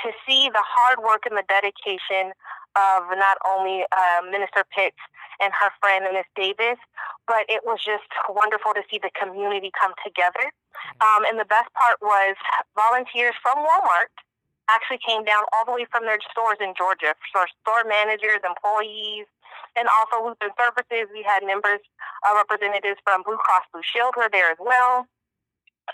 to 0.04 0.12
see 0.26 0.48
the 0.52 0.62
hard 0.62 1.00
work 1.00 1.24
and 1.28 1.36
the 1.36 1.46
dedication 1.48 2.32
of 2.76 3.04
not 3.16 3.36
only 3.44 3.84
uh, 3.92 4.24
Minister 4.30 4.64
Pitts 4.72 5.00
and 5.40 5.52
her 5.52 5.70
friend, 5.80 6.04
Miss 6.12 6.28
Davis, 6.36 6.80
but 7.26 7.44
it 7.48 7.64
was 7.64 7.80
just 7.84 8.08
wonderful 8.28 8.72
to 8.74 8.82
see 8.90 8.98
the 9.00 9.12
community 9.12 9.70
come 9.76 9.92
together. 10.04 10.48
Mm-hmm. 10.48 11.00
Um, 11.04 11.20
and 11.28 11.36
the 11.40 11.48
best 11.48 11.68
part 11.76 12.00
was 12.00 12.36
volunteers 12.76 13.36
from 13.40 13.60
Walmart 13.60 14.12
actually 14.70 14.98
came 15.02 15.24
down 15.24 15.44
all 15.52 15.64
the 15.64 15.72
way 15.72 15.86
from 15.90 16.04
their 16.04 16.18
stores 16.30 16.58
in 16.60 16.74
Georgia. 16.76 17.14
So 17.34 17.44
store 17.62 17.84
managers, 17.86 18.40
employees, 18.44 19.26
and 19.76 19.88
also 19.88 20.22
Lutheran 20.22 20.54
Services. 20.58 21.10
We 21.12 21.22
had 21.22 21.42
members, 21.42 21.80
uh, 22.26 22.34
representatives 22.36 23.00
from 23.04 23.22
Blue 23.22 23.38
Cross 23.38 23.66
Blue 23.72 23.82
Shield 23.82 24.14
were 24.16 24.30
there 24.30 24.50
as 24.50 24.60
well. 24.60 25.06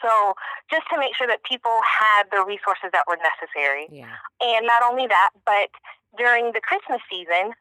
So 0.03 0.35
just 0.71 0.85
to 0.93 0.99
make 1.01 1.17
sure 1.17 1.27
that 1.27 1.43
people 1.45 1.81
had 1.83 2.29
the 2.31 2.45
resources 2.45 2.93
that 2.93 3.09
were 3.09 3.19
necessary. 3.19 3.89
Yeah. 3.91 4.13
And 4.41 4.67
not 4.67 4.85
only 4.85 5.07
that, 5.09 5.31
but 5.47 5.73
during 6.17 6.53
the 6.53 6.61
Christmas 6.61 7.01
season, 7.11 7.57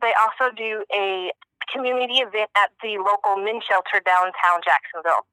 they 0.00 0.12
also 0.20 0.52
do 0.54 0.84
a 0.92 1.32
community 1.72 2.20
event 2.20 2.50
at 2.56 2.70
the 2.82 2.98
local 2.98 3.40
men's 3.40 3.64
shelter 3.64 4.02
downtown 4.04 4.60
Jacksonville 4.60 5.24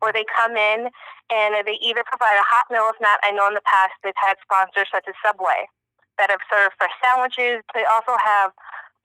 where 0.00 0.12
they 0.12 0.24
come 0.36 0.56
in 0.56 0.88
and 1.30 1.54
they 1.66 1.78
either 1.82 2.04
provide 2.06 2.36
a 2.38 2.46
hot 2.46 2.66
meal. 2.70 2.88
If 2.92 3.00
not, 3.00 3.20
I 3.22 3.30
know 3.30 3.48
in 3.48 3.54
the 3.54 3.64
past 3.64 3.94
they've 4.02 4.16
had 4.16 4.36
sponsors 4.42 4.88
such 4.92 5.04
as 5.08 5.14
Subway 5.24 5.68
that 6.18 6.30
have 6.30 6.40
served 6.48 6.74
fresh 6.78 6.94
sandwiches. 7.02 7.62
They 7.74 7.84
also 7.84 8.16
have 8.16 8.52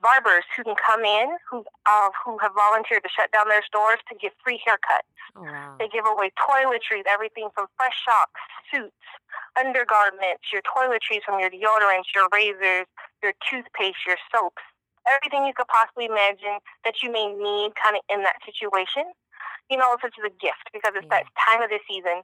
barbers 0.01 0.44
who 0.58 0.63
can 0.63 0.75
come 0.75 1.06
in 1.06 1.38
who 1.50 1.63
uh, 1.86 2.10
who 2.25 2.38
have 2.40 2.51
volunteered 2.58 3.04
to 3.04 3.10
shut 3.10 3.32
down 3.32 3.48
their 3.48 3.63
stores 3.63 4.00
to 4.10 4.16
give 4.18 4.34
free 4.44 4.60
haircuts. 4.66 5.06
Oh, 5.36 5.44
wow. 5.46 5.75
They 5.80 5.88
give 5.88 6.06
away 6.06 6.32
toiletries, 6.36 7.06
everything 7.08 7.50
from 7.54 7.68
fresh 7.78 7.96
socks, 8.04 8.42
suits, 8.74 9.06
undergarments, 9.58 10.50
your 10.51 10.62
toiletries 10.66 11.24
from 11.24 11.40
your 11.40 11.50
deodorants, 11.50 12.12
your 12.13 12.28
razors, 12.34 12.90
your 13.22 13.34
toothpaste, 13.48 14.04
your 14.06 14.18
soaps, 14.34 14.63
everything 15.08 15.46
you 15.46 15.54
could 15.54 15.70
possibly 15.70 16.06
imagine 16.06 16.60
that 16.84 17.01
you 17.01 17.12
may 17.12 17.32
need 17.32 17.72
kind 17.78 17.96
of 17.96 18.01
in 18.10 18.24
that 18.24 18.42
situation 18.44 19.06
you 19.72 19.80
know, 19.80 19.96
such 20.04 20.20
as 20.20 20.28
a 20.28 20.34
gift 20.44 20.68
because 20.75 20.92
it's 21.00 21.08
yeah. 21.08 21.24
that 21.24 21.32
time 21.40 21.63
of 21.63 21.72
the 21.72 21.80
season. 21.88 22.22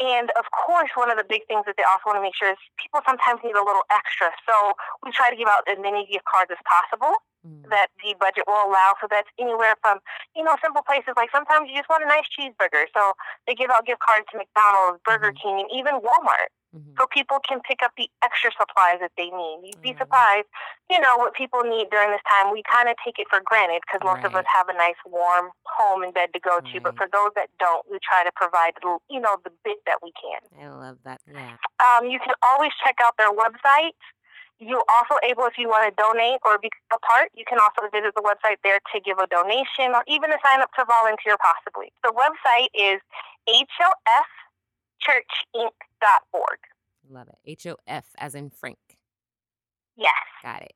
And 0.00 0.32
of 0.34 0.48
course, 0.50 0.90
one 0.96 1.12
of 1.12 1.20
the 1.20 1.28
big 1.28 1.46
things 1.46 1.68
that 1.68 1.76
they 1.76 1.84
also 1.84 2.10
want 2.10 2.18
to 2.18 2.24
make 2.24 2.34
sure 2.34 2.50
is 2.50 2.60
people 2.80 3.04
sometimes 3.04 3.44
need 3.46 3.54
a 3.54 3.62
little 3.62 3.84
extra. 3.92 4.32
So 4.48 4.74
we 5.04 5.12
try 5.12 5.30
to 5.30 5.36
give 5.36 5.46
out 5.46 5.62
as 5.68 5.78
many 5.78 6.08
gift 6.08 6.24
cards 6.24 6.48
as 6.48 6.58
possible 6.64 7.20
mm. 7.44 7.68
that 7.68 7.92
the 8.00 8.16
budget 8.16 8.48
will 8.48 8.64
allow. 8.64 8.96
So 8.98 9.06
that's 9.06 9.28
anywhere 9.36 9.76
from, 9.84 10.00
you 10.32 10.42
know, 10.42 10.56
simple 10.64 10.80
places 10.82 11.14
like 11.20 11.28
sometimes 11.30 11.68
you 11.68 11.76
just 11.76 11.92
want 11.92 12.02
a 12.02 12.08
nice 12.08 12.26
cheeseburger. 12.32 12.88
So 12.96 13.12
they 13.44 13.52
give 13.52 13.68
out 13.68 13.84
gift 13.84 14.00
cards 14.00 14.24
to 14.32 14.40
McDonald's, 14.40 15.04
Burger 15.04 15.36
mm-hmm. 15.36 15.44
King, 15.44 15.54
and 15.62 15.70
even 15.70 16.00
Walmart. 16.00 16.48
Mm-hmm. 16.70 16.94
So 16.98 17.06
people 17.10 17.42
can 17.42 17.58
pick 17.66 17.82
up 17.82 17.90
the 17.98 18.06
extra 18.22 18.54
supplies 18.54 19.02
that 19.02 19.10
they 19.18 19.26
need. 19.26 19.66
You'd 19.66 19.82
be 19.82 19.90
mm-hmm. 19.90 20.06
surprised, 20.06 20.46
you 20.86 21.02
know, 21.02 21.18
what 21.18 21.34
people 21.34 21.66
need 21.66 21.90
during 21.90 22.14
this 22.14 22.22
time. 22.30 22.54
We 22.54 22.62
kind 22.62 22.86
of 22.86 22.94
take 23.02 23.18
it 23.18 23.26
for 23.26 23.42
granted 23.42 23.82
because 23.82 24.06
most 24.06 24.22
right. 24.22 24.30
of 24.30 24.38
us 24.38 24.46
have 24.46 24.70
a 24.70 24.76
nice 24.78 24.98
warm 25.02 25.50
home 25.66 26.06
and 26.06 26.14
bed 26.14 26.30
to 26.30 26.38
go 26.38 26.62
to. 26.62 26.76
But 26.78 26.94
for 26.94 27.10
those 27.10 27.34
that 27.34 27.50
don't, 27.58 27.82
we 27.90 27.98
try 27.98 28.22
to 28.22 28.30
provide, 28.38 28.78
you 29.10 29.18
know, 29.18 29.42
the 29.42 29.50
bit 29.66 29.82
that 29.90 29.98
we 29.98 30.14
can. 30.14 30.38
I 30.62 30.70
love 30.70 30.98
that. 31.02 31.18
Yeah. 31.26 31.58
Um, 31.82 32.06
you 32.06 32.22
can 32.22 32.38
always 32.46 32.70
check 32.78 33.02
out 33.02 33.18
their 33.18 33.34
website. 33.34 33.98
You're 34.62 34.84
also 34.92 35.16
able, 35.24 35.48
if 35.48 35.56
you 35.56 35.72
want 35.72 35.88
to 35.88 35.94
donate 35.96 36.38
or 36.44 36.60
be 36.60 36.68
a 36.92 37.00
part, 37.00 37.32
you 37.34 37.48
can 37.48 37.58
also 37.58 37.88
visit 37.90 38.12
the 38.14 38.20
website 38.20 38.60
there 38.62 38.78
to 38.92 39.00
give 39.00 39.16
a 39.18 39.26
donation 39.26 39.96
or 39.96 40.04
even 40.06 40.28
to 40.30 40.38
sign 40.44 40.60
up 40.60 40.70
to 40.76 40.84
volunteer 40.84 41.34
possibly. 41.40 41.90
The 42.04 42.12
website 42.12 42.68
is 42.76 43.00
HOF 43.48 44.28
churchinc.org. 45.02 46.58
Love 47.08 47.28
it. 47.28 47.38
H 47.44 47.66
O 47.66 47.76
F 47.86 48.06
as 48.18 48.34
in 48.34 48.50
Frank. 48.50 48.78
Yes. 49.96 50.12
Got 50.42 50.62
it. 50.62 50.72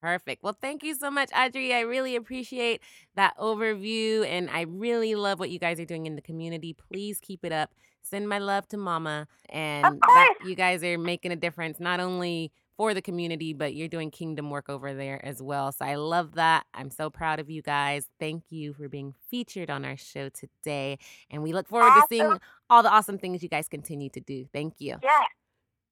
Perfect. 0.00 0.42
Well, 0.42 0.56
thank 0.60 0.84
you 0.84 0.94
so 0.94 1.10
much, 1.10 1.30
Audrey. 1.36 1.74
I 1.74 1.80
really 1.80 2.16
appreciate 2.16 2.80
that 3.16 3.36
overview 3.38 4.26
and 4.26 4.48
I 4.50 4.62
really 4.62 5.14
love 5.14 5.40
what 5.40 5.50
you 5.50 5.58
guys 5.58 5.80
are 5.80 5.84
doing 5.84 6.06
in 6.06 6.14
the 6.14 6.22
community. 6.22 6.74
Please 6.74 7.18
keep 7.20 7.44
it 7.44 7.52
up. 7.52 7.70
Send 8.02 8.28
my 8.28 8.38
love 8.38 8.68
to 8.68 8.76
Mama. 8.76 9.26
And 9.48 10.00
you 10.44 10.54
guys 10.54 10.84
are 10.84 10.98
making 10.98 11.32
a 11.32 11.36
difference, 11.36 11.80
not 11.80 11.98
only 11.98 12.52
for 12.76 12.94
the 12.94 13.02
community, 13.02 13.52
but 13.52 13.74
you're 13.74 13.88
doing 13.88 14.10
kingdom 14.10 14.50
work 14.50 14.68
over 14.68 14.94
there 14.94 15.24
as 15.24 15.42
well. 15.42 15.72
So 15.72 15.84
I 15.84 15.94
love 15.94 16.34
that. 16.34 16.66
I'm 16.74 16.90
so 16.90 17.10
proud 17.10 17.40
of 17.40 17.48
you 17.48 17.62
guys. 17.62 18.08
Thank 18.20 18.44
you 18.50 18.74
for 18.74 18.88
being 18.88 19.14
featured 19.30 19.70
on 19.70 19.84
our 19.84 19.96
show 19.96 20.28
today. 20.28 20.98
And 21.30 21.42
we 21.42 21.52
look 21.52 21.68
forward 21.68 21.88
awesome. 21.88 22.02
to 22.02 22.06
seeing 22.10 22.40
all 22.68 22.82
the 22.82 22.90
awesome 22.90 23.18
things 23.18 23.42
you 23.42 23.48
guys 23.48 23.68
continue 23.68 24.10
to 24.10 24.20
do. 24.20 24.46
Thank 24.52 24.74
you. 24.78 24.96
Yeah. 25.02 25.22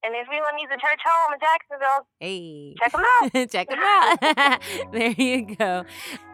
And 0.05 0.15
if 0.15 0.29
anyone 0.29 0.55
needs 0.57 0.71
a 0.71 0.75
church 0.75 1.01
home 1.03 1.33
in 1.33 1.41
Jacksonville, 1.41 2.07
hey, 2.21 2.75
check 2.79 2.93
them 2.93 3.05
out. 3.23 3.51
check 3.51 3.69
them 3.71 3.79
out. 3.83 4.61
there 4.93 5.11
you 5.13 5.57
go. 5.57 5.85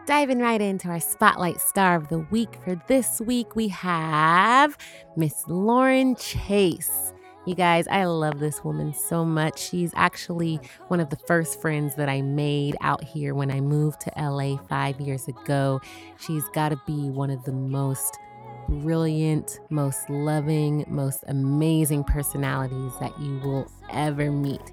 Diving 0.05 0.39
right 0.39 0.59
into 0.59 0.89
our 0.89 0.99
spotlight 0.99 1.61
star 1.61 1.95
of 1.95 2.09
the 2.09 2.19
week 2.19 2.57
for 2.65 2.75
this 2.89 3.21
week, 3.21 3.55
we 3.55 3.69
have 3.69 4.77
Miss 5.15 5.45
Lauren 5.47 6.17
Chase. 6.17 7.13
You 7.43 7.55
guys, 7.55 7.87
I 7.87 8.05
love 8.05 8.39
this 8.39 8.63
woman 8.63 8.93
so 8.93 9.25
much. 9.25 9.57
She's 9.57 9.91
actually 9.95 10.59
one 10.89 10.99
of 10.99 11.09
the 11.09 11.15
first 11.15 11.59
friends 11.59 11.95
that 11.95 12.07
I 12.07 12.21
made 12.21 12.75
out 12.81 13.03
here 13.03 13.33
when 13.33 13.49
I 13.49 13.59
moved 13.61 14.01
to 14.01 14.11
LA 14.15 14.57
five 14.69 15.01
years 15.01 15.27
ago. 15.27 15.81
She's 16.19 16.47
got 16.49 16.69
to 16.69 16.79
be 16.85 17.09
one 17.09 17.31
of 17.31 17.43
the 17.43 17.51
most 17.51 18.19
brilliant, 18.69 19.59
most 19.71 20.07
loving, 20.07 20.85
most 20.87 21.23
amazing 21.29 22.03
personalities 22.03 22.91
that 22.99 23.19
you 23.19 23.39
will 23.39 23.71
ever 23.89 24.31
meet. 24.31 24.71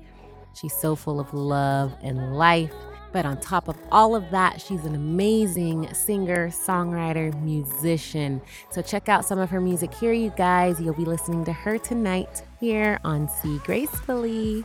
She's 0.52 0.74
so 0.74 0.94
full 0.94 1.20
of 1.20 1.32
love 1.32 1.94
and 2.02 2.36
life. 2.36 2.74
But 3.12 3.24
on 3.24 3.40
top 3.40 3.68
of 3.68 3.76
all 3.90 4.14
of 4.14 4.30
that, 4.30 4.60
she's 4.60 4.84
an 4.84 4.94
amazing 4.94 5.92
singer, 5.94 6.48
songwriter, 6.48 7.38
musician. 7.42 8.40
So 8.70 8.82
check 8.82 9.08
out 9.08 9.24
some 9.24 9.38
of 9.38 9.50
her 9.50 9.60
music 9.60 9.94
here, 9.94 10.12
you 10.12 10.30
guys. 10.36 10.80
You'll 10.80 10.94
be 10.94 11.04
listening 11.04 11.44
to 11.46 11.52
her 11.52 11.78
tonight 11.78 12.42
here 12.60 12.98
on 13.04 13.28
See 13.28 13.58
Gracefully. 13.64 14.64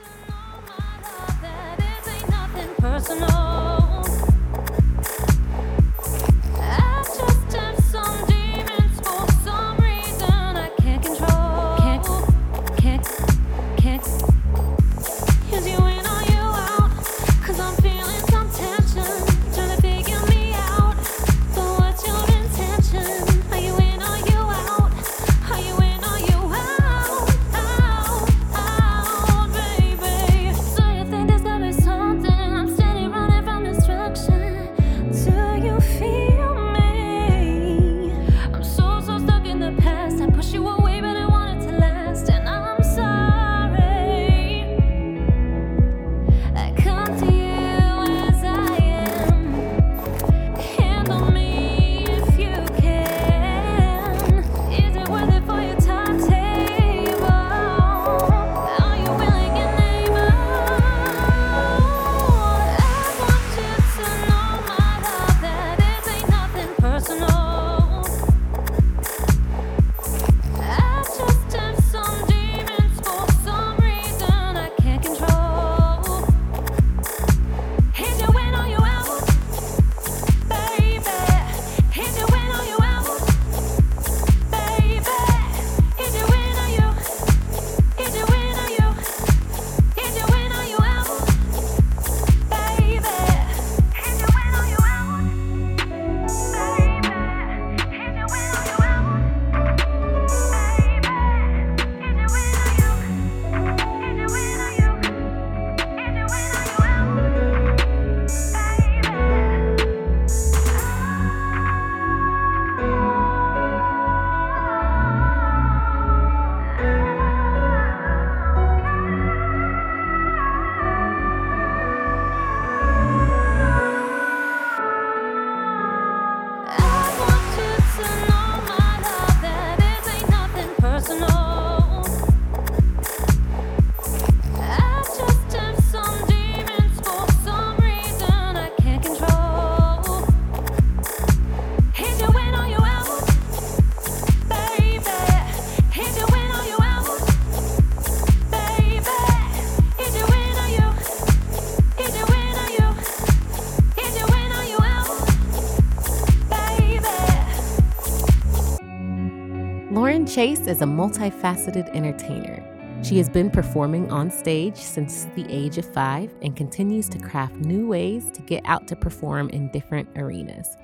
Chase 160.34 160.62
is 160.62 160.82
a 160.82 160.86
multifaceted 160.86 161.96
entertainer. 161.96 162.65
She 163.04 163.17
has 163.17 163.30
been 163.30 163.52
performing 163.52 164.12
on 164.12 164.32
stage 164.32 164.78
since 164.78 165.26
the 165.36 165.46
age 165.48 165.78
of 165.78 165.86
five 165.86 166.34
and 166.41 166.56
continues 166.56 167.08
to 167.10 167.19
craft 167.19 167.58
new 167.58 167.88
ways 167.88 168.32
to 168.32 168.41
get 168.41 168.63
out 168.65 168.88
to 168.88 168.96
perform 168.96 169.52
in 169.52 169.72
different 169.72 170.10
arenas. 170.15 170.76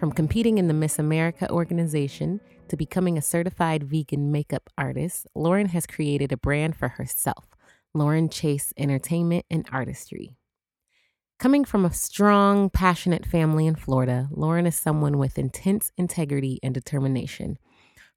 From 0.00 0.10
competing 0.10 0.58
in 0.58 0.66
the 0.66 0.74
Miss 0.74 0.98
America 0.98 1.48
organization 1.52 2.40
to 2.66 2.76
becoming 2.76 3.16
a 3.16 3.22
certified 3.22 3.84
vegan 3.84 4.32
makeup 4.32 4.68
artist, 4.76 5.28
Lauren 5.36 5.68
has 5.68 5.86
created 5.86 6.32
a 6.32 6.36
brand 6.36 6.74
for 6.74 6.88
herself 6.88 7.44
Lauren 7.94 8.28
Chase 8.28 8.72
Entertainment 8.76 9.46
and 9.48 9.68
Artistry. 9.70 10.34
Coming 11.38 11.64
from 11.64 11.84
a 11.84 11.92
strong, 11.92 12.68
passionate 12.70 13.24
family 13.24 13.68
in 13.68 13.76
Florida, 13.76 14.28
Lauren 14.32 14.66
is 14.66 14.74
someone 14.74 15.16
with 15.16 15.38
intense 15.38 15.92
integrity 15.96 16.58
and 16.60 16.74
determination. 16.74 17.56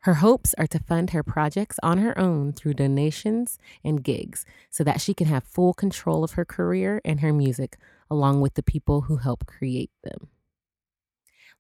Her 0.04 0.16
hopes 0.16 0.54
are 0.58 0.68
to 0.68 0.80
fund 0.80 1.12
her 1.12 1.24
projects 1.24 1.80
on 1.82 1.98
her 2.00 2.18
own 2.20 2.52
through 2.52 2.74
donations 2.74 3.58
and 3.86 4.04
gigs 4.04 4.46
so 4.70 4.84
that 4.84 5.00
she 5.00 5.14
can 5.14 5.28
have 5.28 5.46
full 5.46 5.74
control 5.74 6.26
of 6.26 6.34
her 6.34 6.44
career 6.44 7.00
and 7.06 7.22
her 7.22 7.32
music, 7.32 7.78
along 8.12 8.42
with 8.42 8.56
the 8.56 8.64
people 8.64 9.02
who 9.02 9.18
help 9.18 9.46
create 9.46 9.92
them. 10.04 10.28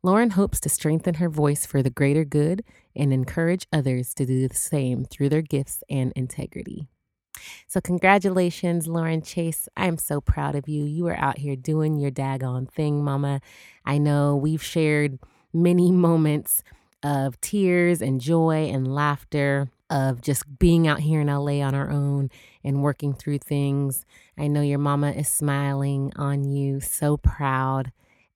Lauren 0.03 0.31
hopes 0.31 0.59
to 0.59 0.67
strengthen 0.67 1.15
her 1.15 1.29
voice 1.29 1.65
for 1.65 1.81
the 1.81 1.89
greater 1.89 2.25
good 2.25 2.65
and 2.93 3.13
encourage 3.13 3.65
others 3.71 4.13
to 4.15 4.25
do 4.25 4.45
the 4.45 4.55
same 4.55 5.05
through 5.05 5.29
their 5.29 5.41
gifts 5.41 5.81
and 5.89 6.11
integrity. 6.13 6.89
So, 7.67 7.79
congratulations, 7.79 8.87
Lauren 8.87 9.21
Chase. 9.21 9.69
I 9.77 9.87
am 9.87 9.97
so 9.97 10.19
proud 10.19 10.55
of 10.55 10.67
you. 10.67 10.83
You 10.83 11.07
are 11.07 11.17
out 11.17 11.37
here 11.37 11.55
doing 11.55 11.97
your 11.97 12.11
daggone 12.11 12.69
thing, 12.69 13.05
mama. 13.05 13.39
I 13.85 13.97
know 13.97 14.35
we've 14.35 14.61
shared 14.61 15.17
many 15.53 15.91
moments 16.09 16.61
of 17.03 17.39
tears 17.41 18.01
and 18.01 18.21
joy 18.21 18.69
and 18.73 18.93
laughter, 18.93 19.69
of 19.89 20.21
just 20.21 20.57
being 20.57 20.87
out 20.87 21.01
here 21.01 21.21
in 21.21 21.27
LA 21.27 21.61
on 21.61 21.75
our 21.75 21.91
own 21.91 22.31
and 22.63 22.81
working 22.81 23.13
through 23.13 23.37
things. 23.37 24.05
I 24.37 24.47
know 24.47 24.61
your 24.61 24.79
mama 24.79 25.11
is 25.11 25.27
smiling 25.27 26.11
on 26.15 26.45
you, 26.45 26.79
so 26.79 27.17
proud, 27.17 27.91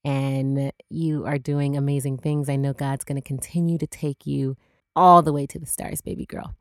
and 0.06 0.72
you 0.90 1.26
are 1.26 1.40
doing 1.40 1.76
amazing 1.76 2.20
things. 2.20 2.48
I 2.50 2.58
know 2.58 2.74
God's 2.74 3.04
going 3.04 3.20
to 3.20 3.28
continue 3.28 3.78
to 3.80 3.88
take 3.88 4.28
you 4.28 4.56
all 4.96 5.22
the 5.22 5.34
way 5.34 5.48
to 5.48 5.58
the 5.58 5.66
stars, 5.66 6.02
baby 6.02 6.26
girl. 6.26 6.54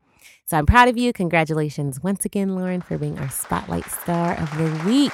So 0.45 0.57
I'm 0.57 0.65
proud 0.65 0.87
of 0.87 0.97
you. 0.97 1.13
Congratulations 1.13 2.01
once 2.01 2.25
again, 2.25 2.55
Lauren, 2.55 2.81
for 2.81 2.97
being 2.97 3.19
our 3.19 3.29
Spotlight 3.29 3.85
Star 3.85 4.33
of 4.33 4.57
the 4.57 4.89
Week. 4.89 5.13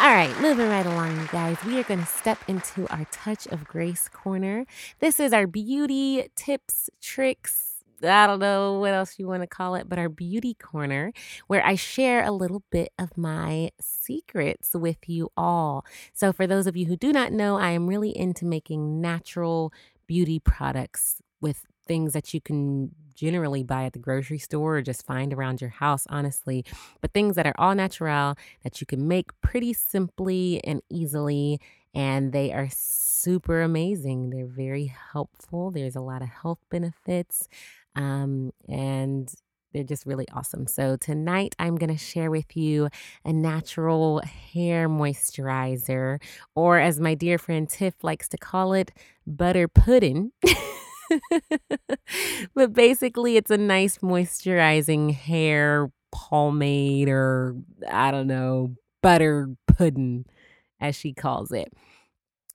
All 0.00 0.14
right, 0.14 0.40
moving 0.40 0.68
right 0.68 0.86
along, 0.86 1.18
you 1.20 1.26
guys. 1.26 1.56
We 1.64 1.76
are 1.80 1.82
going 1.82 1.98
to 1.98 2.06
step 2.06 2.38
into 2.46 2.86
our 2.88 3.04
Touch 3.10 3.48
of 3.48 3.64
Grace 3.66 4.08
corner. 4.08 4.64
This 5.00 5.18
is 5.18 5.32
our 5.32 5.48
beauty 5.48 6.28
tips, 6.36 6.88
tricks, 7.00 7.68
I 8.02 8.28
don't 8.28 8.38
know 8.38 8.78
what 8.78 8.94
else 8.94 9.18
you 9.18 9.26
want 9.26 9.42
to 9.42 9.48
call 9.48 9.74
it, 9.74 9.88
but 9.88 9.98
our 9.98 10.08
beauty 10.08 10.54
corner, 10.54 11.12
where 11.48 11.66
I 11.66 11.74
share 11.74 12.24
a 12.24 12.30
little 12.30 12.62
bit 12.70 12.92
of 12.96 13.18
my 13.18 13.70
secrets 13.80 14.70
with 14.72 15.08
you 15.08 15.30
all. 15.36 15.84
So, 16.12 16.32
for 16.32 16.46
those 16.46 16.68
of 16.68 16.76
you 16.76 16.86
who 16.86 16.96
do 16.96 17.12
not 17.12 17.32
know, 17.32 17.58
I 17.58 17.70
am 17.70 17.88
really 17.88 18.16
into 18.16 18.44
making 18.44 19.00
natural 19.00 19.72
beauty 20.06 20.38
products 20.38 21.20
with 21.40 21.66
things 21.88 22.12
that 22.12 22.32
you 22.32 22.40
can 22.40 22.90
generally 23.14 23.64
buy 23.64 23.84
at 23.84 23.92
the 23.92 23.98
grocery 23.98 24.38
store 24.38 24.76
or 24.76 24.82
just 24.82 25.04
find 25.04 25.32
around 25.32 25.60
your 25.60 25.70
house, 25.70 26.06
honestly. 26.08 26.64
But 27.00 27.12
things 27.12 27.34
that 27.34 27.46
are 27.46 27.54
all 27.58 27.74
natural 27.74 28.36
that 28.62 28.80
you 28.80 28.86
can 28.86 29.08
make 29.08 29.28
pretty 29.40 29.72
simply 29.72 30.62
and 30.62 30.82
easily. 30.88 31.60
And 31.94 32.32
they 32.32 32.52
are 32.52 32.68
super 32.70 33.62
amazing. 33.62 34.30
They're 34.30 34.46
very 34.46 34.86
helpful. 35.12 35.72
There's 35.72 35.96
a 35.96 36.00
lot 36.00 36.22
of 36.22 36.28
health 36.28 36.60
benefits. 36.70 37.48
Um, 37.96 38.52
and 38.68 39.32
they're 39.72 39.82
just 39.82 40.06
really 40.06 40.26
awesome. 40.32 40.66
So, 40.66 40.96
tonight 40.96 41.54
I'm 41.58 41.76
going 41.76 41.90
to 41.90 41.98
share 41.98 42.30
with 42.30 42.56
you 42.56 42.88
a 43.24 43.32
natural 43.32 44.20
hair 44.20 44.88
moisturizer, 44.88 46.22
or 46.54 46.78
as 46.78 47.00
my 47.00 47.14
dear 47.14 47.38
friend 47.38 47.68
Tiff 47.68 48.02
likes 48.02 48.28
to 48.28 48.38
call 48.38 48.72
it, 48.72 48.92
butter 49.26 49.68
pudding. 49.68 50.32
but 52.54 52.72
basically, 52.72 53.36
it's 53.36 53.50
a 53.50 53.58
nice 53.58 53.98
moisturizing 53.98 55.14
hair 55.14 55.90
pomade 56.12 57.08
or 57.08 57.56
I 57.90 58.10
don't 58.10 58.26
know, 58.26 58.74
butter 59.02 59.48
pudding, 59.66 60.24
as 60.80 60.96
she 60.96 61.12
calls 61.12 61.52
it. 61.52 61.72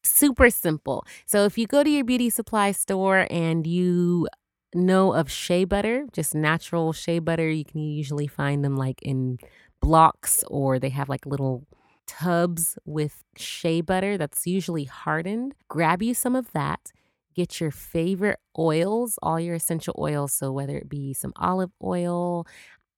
Super 0.03 0.49
simple. 0.49 1.05
So, 1.25 1.45
if 1.45 1.57
you 1.57 1.67
go 1.67 1.83
to 1.83 1.89
your 1.89 2.03
beauty 2.03 2.29
supply 2.29 2.71
store 2.71 3.27
and 3.29 3.65
you 3.65 4.27
know 4.75 5.13
of 5.13 5.31
shea 5.31 5.65
butter, 5.65 6.05
just 6.11 6.35
natural 6.35 6.93
shea 6.93 7.19
butter, 7.19 7.49
you 7.49 7.65
can 7.65 7.81
usually 7.81 8.27
find 8.27 8.63
them 8.63 8.75
like 8.75 9.01
in 9.01 9.37
blocks 9.81 10.43
or 10.47 10.79
they 10.79 10.89
have 10.89 11.09
like 11.09 11.25
little 11.25 11.65
tubs 12.07 12.77
with 12.85 13.23
shea 13.37 13.81
butter 13.81 14.17
that's 14.17 14.45
usually 14.45 14.85
hardened. 14.85 15.55
Grab 15.69 16.01
you 16.01 16.13
some 16.13 16.35
of 16.35 16.51
that 16.53 16.91
Get 17.35 17.59
your 17.59 17.71
favorite 17.71 18.39
oils, 18.57 19.17
all 19.21 19.39
your 19.39 19.55
essential 19.55 19.95
oils. 19.97 20.33
So, 20.33 20.51
whether 20.51 20.77
it 20.77 20.89
be 20.89 21.13
some 21.13 21.33
olive 21.35 21.71
oil, 21.83 22.45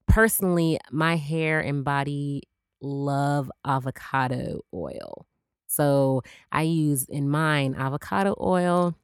personally, 0.07 0.79
my 0.91 1.17
hair 1.17 1.59
and 1.59 1.83
body 1.83 2.43
love 2.81 3.51
avocado 3.65 4.61
oil. 4.73 5.25
So, 5.67 6.21
I 6.51 6.63
use 6.63 7.05
in 7.05 7.29
mine 7.29 7.75
avocado 7.77 8.35
oil, 8.41 8.95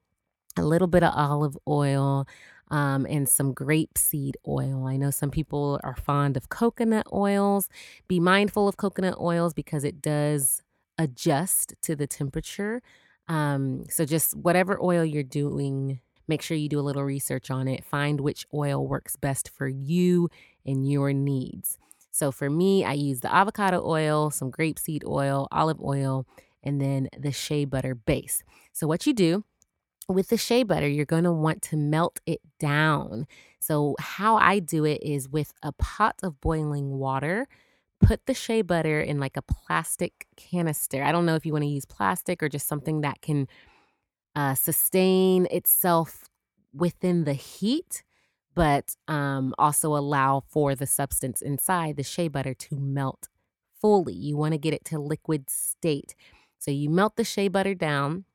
a 0.58 0.64
little 0.64 0.88
bit 0.88 1.04
of 1.04 1.14
olive 1.16 1.58
oil, 1.68 2.28
um, 2.72 3.06
and 3.10 3.28
some 3.28 3.54
grapeseed 3.54 4.34
oil. 4.48 4.88
I 4.88 4.98
know 4.98 5.12
some 5.12 5.30
people 5.30 5.80
are 5.84 5.96
fond 5.96 6.38
of 6.38 6.50
coconut 6.50 7.06
oils. 7.14 7.70
Be 8.08 8.20
mindful 8.20 8.68
of 8.68 8.78
coconut 8.78 9.18
oils 9.20 9.54
because 9.54 9.84
it 9.84 10.02
does 10.02 10.62
adjust 10.98 11.74
to 11.84 11.96
the 11.96 12.08
temperature. 12.08 12.82
Um, 13.28 13.86
so 13.90 14.06
just 14.06 14.36
whatever 14.36 14.82
oil 14.82 15.06
you're 15.06 15.24
doing, 15.24 16.00
make 16.28 16.42
sure 16.42 16.58
you 16.58 16.70
do 16.70 16.80
a 16.80 16.82
little 16.82 17.04
research 17.04 17.50
on 17.50 17.68
it. 17.68 17.84
Find 17.84 18.22
which 18.22 18.46
oil 18.54 18.86
works 18.88 19.16
best 19.16 19.50
for 19.50 19.68
you 19.68 20.30
and 20.66 20.90
your 20.90 21.14
needs. 21.14 21.78
So 22.12 22.32
for 22.32 22.50
me, 22.50 22.84
I 22.84 22.94
use 22.94 23.22
the 23.22 23.34
avocado 23.34 23.82
oil, 23.86 24.32
some 24.32 24.52
grapeseed 24.52 25.06
oil, 25.06 25.48
olive 25.52 25.82
oil, 25.82 26.26
and 26.64 26.80
then 26.82 27.10
the 27.18 27.32
shea 27.32 27.66
butter 27.66 27.96
base. 27.96 28.44
So 28.74 28.86
what 28.86 29.08
you 29.08 29.14
do 29.14 29.46
with 30.08 30.28
the 30.28 30.38
shea 30.38 30.64
butter, 30.64 30.88
you're 30.88 31.06
going 31.06 31.24
to 31.24 31.32
want 31.32 31.62
to 31.64 31.78
melt 31.78 32.20
it 32.26 32.42
down. 32.60 33.28
So 33.60 33.96
how 34.00 34.36
I 34.36 34.60
do 34.60 34.84
it 34.86 35.02
is 35.02 35.30
with 35.30 35.54
a 35.64 35.72
pot 35.72 36.16
of 36.22 36.42
boiling 36.42 36.98
water 36.98 37.48
put 38.02 38.26
the 38.26 38.34
shea 38.34 38.62
butter 38.62 39.00
in 39.00 39.20
like 39.20 39.38
a 39.38 39.42
plastic 39.42 40.28
canister. 40.36 41.04
I 41.04 41.12
don't 41.12 41.26
know 41.26 41.36
if 41.36 41.46
you 41.46 41.54
want 41.54 41.64
to 41.64 41.70
use 41.70 41.86
plastic 41.86 42.42
or 42.42 42.50
just 42.50 42.68
something 42.68 43.02
that 43.02 43.22
can 43.22 43.48
uh, 44.36 44.56
sustain 44.56 45.48
itself 45.52 46.26
within 46.74 47.24
the 47.26 47.34
heat, 47.34 48.04
but 48.56 48.96
um, 49.08 49.54
also 49.58 49.96
allow 49.96 50.44
for 50.48 50.76
the 50.76 50.88
substance 50.88 51.42
inside 51.42 51.96
the 51.96 52.04
shea 52.04 52.28
butter 52.28 52.54
to 52.54 52.76
melt 52.76 53.30
fully. 53.80 54.14
You 54.14 54.38
want 54.38 54.54
to 54.54 54.58
get 54.58 54.74
it 54.74 54.86
to 54.86 55.00
liquid 55.00 55.50
state. 55.50 56.16
So 56.60 56.72
you 56.72 56.90
melt 56.90 57.16
the 57.16 57.24
shea 57.24 57.48
butter 57.48 57.74
down. 57.74 58.26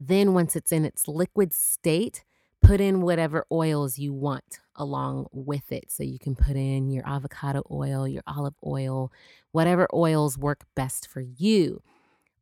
Then, 0.00 0.34
once 0.34 0.56
it's 0.56 0.72
in 0.72 0.84
its 0.84 1.06
liquid 1.06 1.52
state, 1.52 2.24
put 2.62 2.80
in 2.80 3.02
whatever 3.02 3.44
oils 3.50 3.98
you 3.98 4.12
want 4.12 4.60
along 4.76 5.26
with 5.32 5.72
it. 5.72 5.90
So 5.90 6.02
you 6.02 6.18
can 6.18 6.34
put 6.34 6.56
in 6.56 6.90
your 6.90 7.06
avocado 7.06 7.62
oil, 7.70 8.06
your 8.08 8.22
olive 8.26 8.54
oil, 8.64 9.12
whatever 9.50 9.88
oils 9.92 10.38
work 10.38 10.64
best 10.74 11.08
for 11.08 11.20
you. 11.20 11.82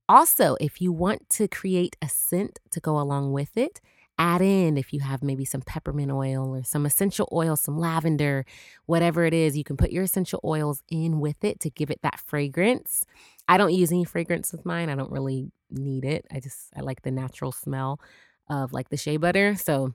Also, 0.08 0.56
if 0.60 0.80
you 0.80 0.92
want 0.92 1.28
to 1.30 1.48
create 1.48 1.96
a 2.02 2.08
scent 2.08 2.58
to 2.70 2.80
go 2.80 2.98
along 2.98 3.32
with 3.32 3.56
it, 3.56 3.80
add 4.18 4.42
in 4.42 4.76
if 4.76 4.92
you 4.92 5.00
have 5.00 5.22
maybe 5.22 5.44
some 5.44 5.62
peppermint 5.62 6.12
oil 6.12 6.54
or 6.54 6.62
some 6.62 6.84
essential 6.84 7.28
oil, 7.32 7.56
some 7.56 7.78
lavender, 7.78 8.44
whatever 8.86 9.24
it 9.24 9.32
is, 9.32 9.56
you 9.56 9.64
can 9.64 9.76
put 9.76 9.90
your 9.90 10.04
essential 10.04 10.40
oils 10.44 10.82
in 10.90 11.20
with 11.20 11.42
it 11.42 11.58
to 11.60 11.70
give 11.70 11.90
it 11.90 12.00
that 12.02 12.20
fragrance. 12.20 13.06
I 13.48 13.56
don't 13.56 13.72
use 13.72 13.90
any 13.90 14.04
fragrance 14.04 14.52
with 14.52 14.66
mine. 14.66 14.90
I 14.90 14.94
don't 14.94 15.10
really 15.10 15.50
need 15.70 16.04
it. 16.04 16.26
I 16.30 16.40
just 16.40 16.68
I 16.76 16.80
like 16.80 17.02
the 17.02 17.10
natural 17.10 17.52
smell 17.52 18.00
of 18.48 18.72
like 18.72 18.90
the 18.90 18.96
shea 18.96 19.16
butter. 19.16 19.54
So 19.54 19.94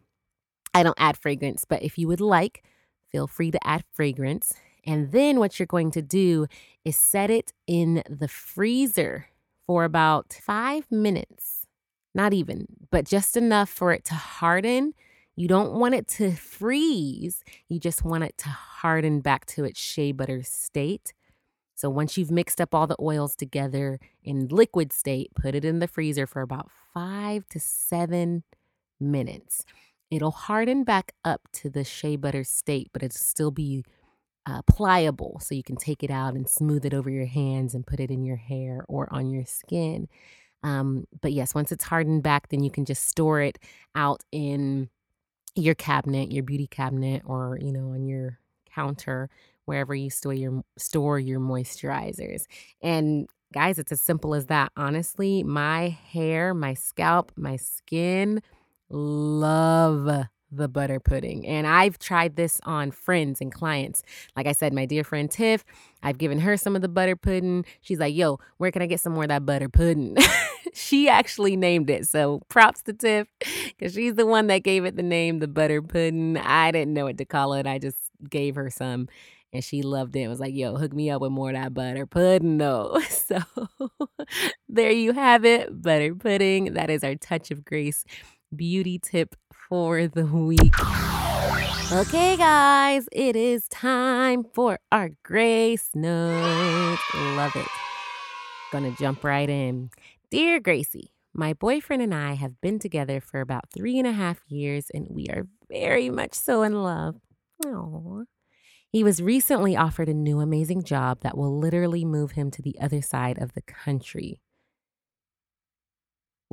I 0.76 0.84
don't 0.84 0.98
add 1.00 1.16
fragrance, 1.16 1.64
but 1.64 1.82
if 1.84 1.98
you 1.98 2.10
would 2.10 2.20
like, 2.20 2.62
feel 3.10 3.28
free 3.28 3.50
to 3.50 3.66
add 3.66 3.86
fragrance. 3.94 4.54
And 4.86 5.14
then 5.14 5.40
what 5.40 5.58
you're 5.58 5.66
going 5.66 5.90
to 5.92 6.02
do 6.02 6.48
is 6.84 6.98
set 6.98 7.30
it 7.30 7.54
in 7.66 8.04
the 8.10 8.28
freezer 8.28 9.30
for 9.66 9.86
about 9.86 10.34
five 10.34 10.92
minutes. 10.92 11.66
Not 12.14 12.34
even, 12.34 12.68
but 12.92 13.06
just 13.06 13.38
enough 13.38 13.70
for 13.70 13.94
it 13.94 14.04
to 14.06 14.16
harden. 14.16 14.94
You 15.38 15.48
don't 15.48 15.76
want 15.80 15.96
it 15.96 16.10
to 16.10 16.32
freeze, 16.34 17.42
you 17.70 17.80
just 17.80 18.04
want 18.04 18.26
it 18.26 18.38
to 18.40 18.50
harden 18.50 19.22
back 19.22 19.46
to 19.48 19.64
its 19.64 19.80
shea 19.80 20.12
butter 20.12 20.44
state. 20.44 21.14
So 21.74 21.90
once 21.90 22.18
you've 22.18 22.32
mixed 22.32 22.60
up 22.60 22.76
all 22.76 22.86
the 22.88 22.98
oils 23.02 23.34
together 23.36 23.98
in 24.24 24.50
liquid 24.50 24.92
state, 24.92 25.32
put 25.36 25.56
it 25.56 25.64
in 25.64 25.80
the 25.80 25.88
freezer 25.88 26.28
for 26.28 26.42
about 26.42 26.70
five 26.94 27.48
to 27.50 27.62
seven 27.62 28.44
minutes. 29.00 29.66
It'll 30.16 30.32
harden 30.32 30.84
back 30.84 31.14
up 31.24 31.42
to 31.54 31.70
the 31.70 31.84
shea 31.84 32.16
butter 32.16 32.44
state, 32.44 32.90
but 32.94 33.04
it'll 33.04 33.18
still 33.18 33.52
be 33.52 33.84
uh, 34.46 34.62
pliable 34.64 35.40
so 35.42 35.56
you 35.56 35.64
can 35.64 35.76
take 35.76 36.04
it 36.04 36.12
out 36.12 36.36
and 36.36 36.48
smooth 36.48 36.86
it 36.86 36.94
over 36.94 37.10
your 37.10 37.26
hands 37.26 37.74
and 37.74 37.86
put 37.86 38.00
it 38.00 38.12
in 38.12 38.24
your 38.24 38.36
hair 38.36 38.86
or 38.88 39.12
on 39.12 39.30
your 39.30 39.46
skin. 39.46 40.08
Um, 40.64 41.06
but 41.22 41.32
yes, 41.34 41.54
once 41.54 41.72
it's 41.72 41.84
hardened 41.84 42.24
back, 42.24 42.50
then 42.50 42.64
you 42.64 42.72
can 42.72 42.86
just 42.86 43.08
store 43.08 43.42
it 43.42 43.60
out 43.94 44.24
in 44.32 44.90
your 45.56 45.76
cabinet, 45.76 46.32
your 46.32 46.44
beauty 46.44 46.68
cabinet, 46.68 47.22
or 47.26 47.58
you 47.62 47.72
know, 47.72 47.90
on 47.92 48.06
your 48.06 48.40
counter, 48.74 49.30
wherever 49.66 49.96
you 49.96 50.10
store 50.10 50.34
your 50.34 50.64
store 50.78 51.20
your 51.20 51.40
moisturizers. 51.40 52.46
And 52.82 53.28
guys, 53.54 53.80
it's 53.80 53.92
as 53.92 54.02
simple 54.02 54.36
as 54.36 54.48
that. 54.48 54.72
Honestly, 54.76 55.44
my 55.44 55.90
hair, 55.90 56.54
my 56.54 56.74
scalp, 56.74 57.32
my 57.36 57.58
skin 57.58 58.42
love 58.96 60.28
the 60.52 60.68
butter 60.68 61.00
pudding. 61.00 61.46
And 61.46 61.68
I've 61.68 62.00
tried 62.00 62.36
this 62.36 62.60
on 62.64 62.92
friends 62.92 63.42
and 63.42 63.52
clients. 63.52 64.04
Like 64.36 64.48
I 64.48 64.54
said, 64.54 64.74
my 64.74 64.86
dear 64.86 65.04
friend 65.04 65.30
Tiff, 65.30 65.66
I've 66.02 66.18
given 66.18 66.40
her 66.40 66.56
some 66.56 66.76
of 66.76 66.82
the 66.82 66.88
butter 66.88 67.16
pudding. 67.16 67.66
She's 67.82 68.00
like, 68.00 68.16
yo, 68.16 68.40
where 68.58 68.72
can 68.72 68.82
I 68.82 68.86
get 68.88 69.02
some 69.02 69.14
more 69.14 69.24
of 69.24 69.30
that 69.30 69.46
butter 69.46 69.70
pudding? 69.70 70.16
she 70.74 71.10
actually 71.10 71.56
named 71.58 71.90
it. 71.90 72.08
So 72.08 72.42
props 72.48 72.82
to 72.84 72.94
Tiff 72.94 73.28
because 73.70 73.94
she's 73.94 74.16
the 74.16 74.26
one 74.26 74.48
that 74.48 74.64
gave 74.64 74.86
it 74.86 74.96
the 74.96 75.04
name, 75.04 75.40
the 75.40 75.48
butter 75.48 75.82
pudding. 75.82 76.38
I 76.38 76.72
didn't 76.72 76.94
know 76.94 77.06
what 77.06 77.18
to 77.18 77.26
call 77.26 77.54
it. 77.54 77.68
I 77.68 77.80
just 77.80 77.98
gave 78.30 78.56
her 78.56 78.70
some 78.70 79.08
and 79.56 79.64
she 79.64 79.82
loved 79.82 80.16
it. 80.16 80.22
It 80.22 80.28
was 80.28 80.40
like, 80.40 80.54
yo, 80.54 80.76
hook 80.76 80.94
me 80.94 81.10
up 81.10 81.22
with 81.22 81.32
more 81.32 81.50
of 81.50 81.56
that 81.56 81.74
butter 81.74 82.06
pudding, 82.06 82.58
though. 82.58 83.02
So 83.10 83.40
there 84.70 84.92
you 84.92 85.14
have 85.14 85.46
it, 85.46 85.82
butter 85.82 86.14
pudding. 86.14 86.74
That 86.74 86.92
is 86.92 87.04
our 87.04 87.16
touch 87.16 87.50
of 87.50 87.66
grace 87.66 88.06
beauty 88.56 89.00
tip 89.00 89.36
for 89.70 90.08
the 90.08 90.26
week. 90.26 90.74
Okay, 91.92 92.36
guys, 92.36 93.08
it 93.12 93.36
is 93.36 93.68
time 93.68 94.44
for 94.54 94.80
our 94.92 95.10
grace 95.24 95.90
note. 95.94 96.98
Love 97.14 97.56
it. 97.56 97.68
Gonna 98.72 98.92
jump 98.98 99.24
right 99.24 99.50
in. 99.50 99.92
Dear 100.32 100.60
Gracie, 100.60 101.12
my 101.34 101.54
boyfriend 101.54 102.02
and 102.02 102.14
I 102.14 102.34
have 102.34 102.60
been 102.62 102.80
together 102.80 103.22
for 103.22 103.40
about 103.40 103.70
three 103.70 104.00
and 104.00 104.08
a 104.08 104.12
half 104.12 104.42
years, 104.48 104.90
and 104.94 105.08
we 105.10 105.28
are 105.28 105.48
very 105.70 106.10
much 106.10 106.34
so 106.34 106.64
in 106.64 106.82
love. 106.82 107.16
Aww. 107.64 108.26
He 108.90 109.04
was 109.04 109.22
recently 109.22 109.76
offered 109.76 110.10
a 110.10 110.14
new 110.14 110.40
amazing 110.40 110.84
job 110.84 111.20
that 111.22 111.38
will 111.38 111.60
literally 111.60 112.06
move 112.06 112.32
him 112.32 112.50
to 112.52 112.62
the 112.62 112.78
other 112.80 113.02
side 113.02 113.38
of 113.42 113.54
the 113.54 113.62
country. 113.62 114.40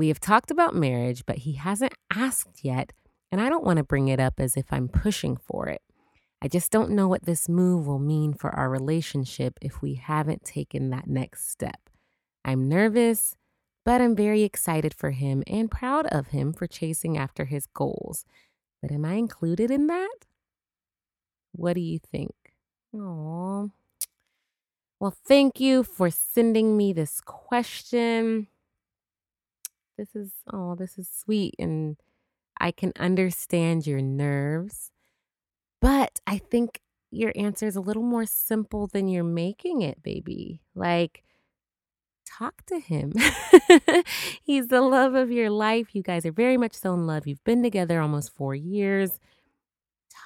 We 0.02 0.08
have 0.08 0.18
talked 0.18 0.50
about 0.50 0.74
marriage, 0.74 1.24
but 1.26 1.38
he 1.38 1.52
hasn't 1.52 1.94
asked 2.12 2.64
yet, 2.64 2.92
and 3.30 3.40
I 3.40 3.48
don't 3.48 3.62
want 3.62 3.76
to 3.76 3.84
bring 3.84 4.08
it 4.08 4.18
up 4.18 4.40
as 4.40 4.56
if 4.56 4.64
I'm 4.72 4.88
pushing 4.88 5.36
for 5.36 5.68
it. 5.68 5.80
I 6.42 6.48
just 6.48 6.72
don't 6.72 6.90
know 6.90 7.06
what 7.06 7.24
this 7.24 7.48
move 7.48 7.86
will 7.86 8.00
mean 8.00 8.34
for 8.34 8.50
our 8.50 8.68
relationship 8.68 9.60
if 9.62 9.80
we 9.80 9.94
haven't 9.94 10.42
taken 10.42 10.90
that 10.90 11.06
next 11.06 11.48
step. 11.52 11.88
I'm 12.44 12.68
nervous, 12.68 13.36
but 13.84 14.00
I'm 14.00 14.16
very 14.16 14.42
excited 14.42 14.92
for 14.92 15.12
him 15.12 15.44
and 15.46 15.70
proud 15.70 16.06
of 16.06 16.26
him 16.30 16.52
for 16.52 16.66
chasing 16.66 17.16
after 17.16 17.44
his 17.44 17.66
goals. 17.66 18.24
But 18.80 18.90
am 18.90 19.04
I 19.04 19.12
included 19.12 19.70
in 19.70 19.86
that? 19.86 20.26
What 21.52 21.74
do 21.74 21.80
you 21.80 22.00
think? 22.00 22.34
Oh. 22.92 23.70
Well, 24.98 25.14
thank 25.28 25.60
you 25.60 25.84
for 25.84 26.10
sending 26.10 26.76
me 26.76 26.92
this 26.92 27.20
question. 27.20 28.48
This 29.96 30.14
is, 30.14 30.32
oh, 30.52 30.74
this 30.74 30.98
is 30.98 31.08
sweet. 31.08 31.54
And 31.58 31.96
I 32.58 32.70
can 32.70 32.92
understand 32.98 33.86
your 33.86 34.00
nerves. 34.00 34.90
But 35.80 36.20
I 36.26 36.38
think 36.38 36.80
your 37.10 37.32
answer 37.36 37.66
is 37.66 37.76
a 37.76 37.80
little 37.80 38.02
more 38.02 38.24
simple 38.24 38.86
than 38.86 39.08
you're 39.08 39.24
making 39.24 39.82
it, 39.82 40.02
baby. 40.02 40.62
Like, 40.74 41.24
talk 42.24 42.64
to 42.66 42.78
him. 42.78 43.12
He's 44.42 44.68
the 44.68 44.80
love 44.80 45.14
of 45.14 45.30
your 45.30 45.50
life. 45.50 45.94
You 45.94 46.02
guys 46.02 46.24
are 46.24 46.32
very 46.32 46.56
much 46.56 46.74
so 46.74 46.94
in 46.94 47.06
love. 47.06 47.26
You've 47.26 47.44
been 47.44 47.62
together 47.62 48.00
almost 48.00 48.34
four 48.34 48.54
years. 48.54 49.18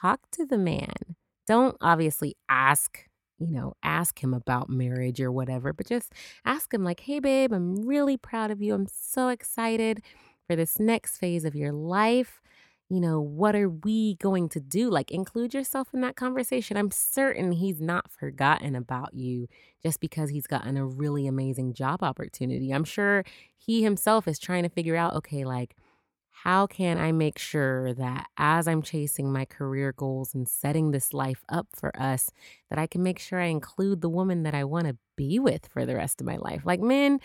Talk 0.01 0.21
to 0.33 0.47
the 0.47 0.59
man. 0.59 1.17
Don't 1.47 1.77
obviously 1.81 2.37
ask 2.49 3.09
you 3.39 3.53
know, 3.53 3.75
ask 3.83 4.23
him 4.23 4.33
about 4.35 4.69
marriage 4.69 5.21
or 5.21 5.31
whatever, 5.31 5.73
but 5.73 5.87
just 5.87 6.13
ask 6.45 6.73
him, 6.73 6.85
like, 6.85 7.01
hey, 7.01 7.21
babe, 7.21 7.53
I'm 7.53 7.87
really 7.87 8.17
proud 8.17 8.51
of 8.51 8.63
you. 8.63 8.75
I'm 8.75 8.87
so 8.87 9.29
excited 9.29 10.03
for 10.47 10.57
this 10.57 10.79
next 10.79 11.19
phase 11.19 11.45
of 11.45 11.55
your 11.55 11.73
life. 11.73 12.41
You 12.89 13.01
know, 13.01 13.21
what 13.21 13.57
are 13.57 13.69
we 13.69 14.15
going 14.17 14.49
to 14.51 14.61
do? 14.61 14.89
Like, 14.91 15.11
include 15.11 15.55
yourself 15.55 15.89
in 15.93 16.03
that 16.03 16.15
conversation. 16.15 16.77
I'm 16.77 16.93
certain 16.93 17.51
he's 17.53 17.81
not 17.81 18.11
forgotten 18.13 18.77
about 18.77 19.13
you 19.13 19.49
just 19.83 19.99
because 20.01 20.31
he's 20.31 20.47
gotten 20.47 20.77
a 20.77 20.87
really 20.87 21.27
amazing 21.27 21.75
job 21.75 22.03
opportunity. 22.05 22.71
I'm 22.71 22.85
sure 22.85 23.25
he 23.57 23.83
himself 23.83 24.29
is 24.29 24.39
trying 24.39 24.63
to 24.63 24.69
figure 24.69 24.95
out, 24.97 25.15
okay, 25.15 25.45
like, 25.45 25.75
how 26.43 26.67
can 26.67 26.99
I 26.99 27.13
make 27.13 27.39
sure 27.39 27.95
that 27.95 28.27
as 28.37 28.69
I'm 28.69 28.83
chasing 28.83 29.33
my 29.33 29.47
career 29.47 29.93
goals 29.93 30.35
and 30.35 30.47
setting 30.47 30.91
this 30.91 31.15
life 31.15 31.43
up 31.49 31.67
for 31.75 31.91
us, 31.99 32.31
that 32.69 32.79
I 32.79 32.87
can 32.87 33.03
make 33.03 33.19
sure 33.19 33.41
I 33.41 33.47
include 33.47 34.03
the 34.03 34.11
woman 34.11 34.43
that 34.43 34.55
I 34.55 34.63
want 34.65 34.87
to 34.87 34.97
be 35.17 35.39
with 35.39 35.67
for 35.67 35.87
the 35.87 35.97
rest 35.97 36.21
of 36.21 36.27
my 36.27 36.37
life? 36.37 36.63
Like 36.67 36.81
men 36.81 37.21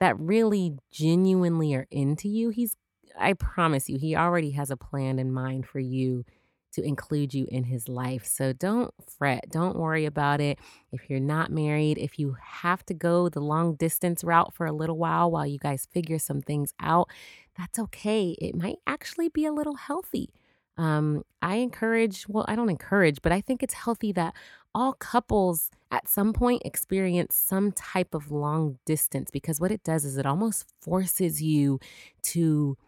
that 0.00 0.18
really 0.20 0.76
genuinely 0.90 1.74
are 1.74 1.86
into 1.90 2.28
you, 2.28 2.50
he's, 2.50 2.76
I 3.18 3.32
promise 3.32 3.88
you, 3.88 3.98
he 3.98 4.14
already 4.14 4.50
has 4.50 4.70
a 4.70 4.76
plan 4.76 5.18
in 5.18 5.32
mind 5.32 5.66
for 5.66 5.80
you 5.80 6.24
to 6.72 6.82
include 6.82 7.34
you 7.34 7.46
in 7.50 7.64
his 7.64 7.88
life. 7.88 8.24
So 8.26 8.52
don't 8.52 8.92
fret. 9.18 9.50
Don't 9.50 9.76
worry 9.76 10.04
about 10.04 10.40
it. 10.40 10.58
If 10.90 11.08
you're 11.08 11.20
not 11.20 11.50
married, 11.50 11.98
if 11.98 12.18
you 12.18 12.36
have 12.40 12.84
to 12.86 12.94
go 12.94 13.28
the 13.28 13.40
long 13.40 13.74
distance 13.74 14.24
route 14.24 14.54
for 14.54 14.66
a 14.66 14.72
little 14.72 14.96
while 14.96 15.30
while 15.30 15.46
you 15.46 15.58
guys 15.58 15.86
figure 15.92 16.18
some 16.18 16.42
things 16.42 16.74
out, 16.80 17.08
that's 17.56 17.78
okay. 17.78 18.36
It 18.40 18.54
might 18.54 18.78
actually 18.86 19.28
be 19.28 19.46
a 19.46 19.52
little 19.52 19.76
healthy. 19.76 20.30
Um, 20.78 21.24
I 21.42 21.56
encourage, 21.56 22.26
well, 22.28 22.46
I 22.48 22.56
don't 22.56 22.70
encourage, 22.70 23.20
but 23.22 23.32
I 23.32 23.40
think 23.40 23.62
it's 23.62 23.74
healthy 23.74 24.12
that 24.12 24.34
all 24.74 24.94
couples 24.94 25.70
at 25.90 26.08
some 26.08 26.32
point 26.32 26.62
experience 26.64 27.34
some 27.34 27.72
type 27.72 28.14
of 28.14 28.30
long 28.30 28.78
distance 28.86 29.30
because 29.30 29.60
what 29.60 29.70
it 29.70 29.84
does 29.84 30.06
is 30.06 30.16
it 30.16 30.24
almost 30.24 30.66
forces 30.80 31.42
you 31.42 31.78
to 32.22 32.78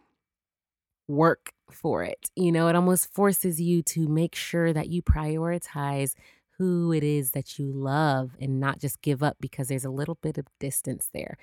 work 1.09 1.53
for 1.71 2.03
it. 2.05 2.31
You 2.37 2.53
know, 2.53 2.69
it 2.69 2.77
almost 2.77 3.13
forces 3.13 3.61
you 3.61 3.83
to 3.85 4.09
make 4.09 4.35
sure 4.35 4.73
that 4.73 4.89
you 4.89 5.03
prioritize 5.03 6.15
who 6.59 6.93
it 6.93 7.03
is 7.03 7.33
that 7.33 7.59
you 7.59 7.73
love 7.73 8.33
and 8.41 8.61
not 8.61 8.79
just 8.81 9.03
give 9.03 9.23
up 9.23 9.37
because 9.41 9.69
there's 9.69 9.85
a 9.85 9.91
little 9.91 10.19
bit 10.23 10.39
of 10.39 10.47
distance 10.61 11.11
there. 11.13 11.37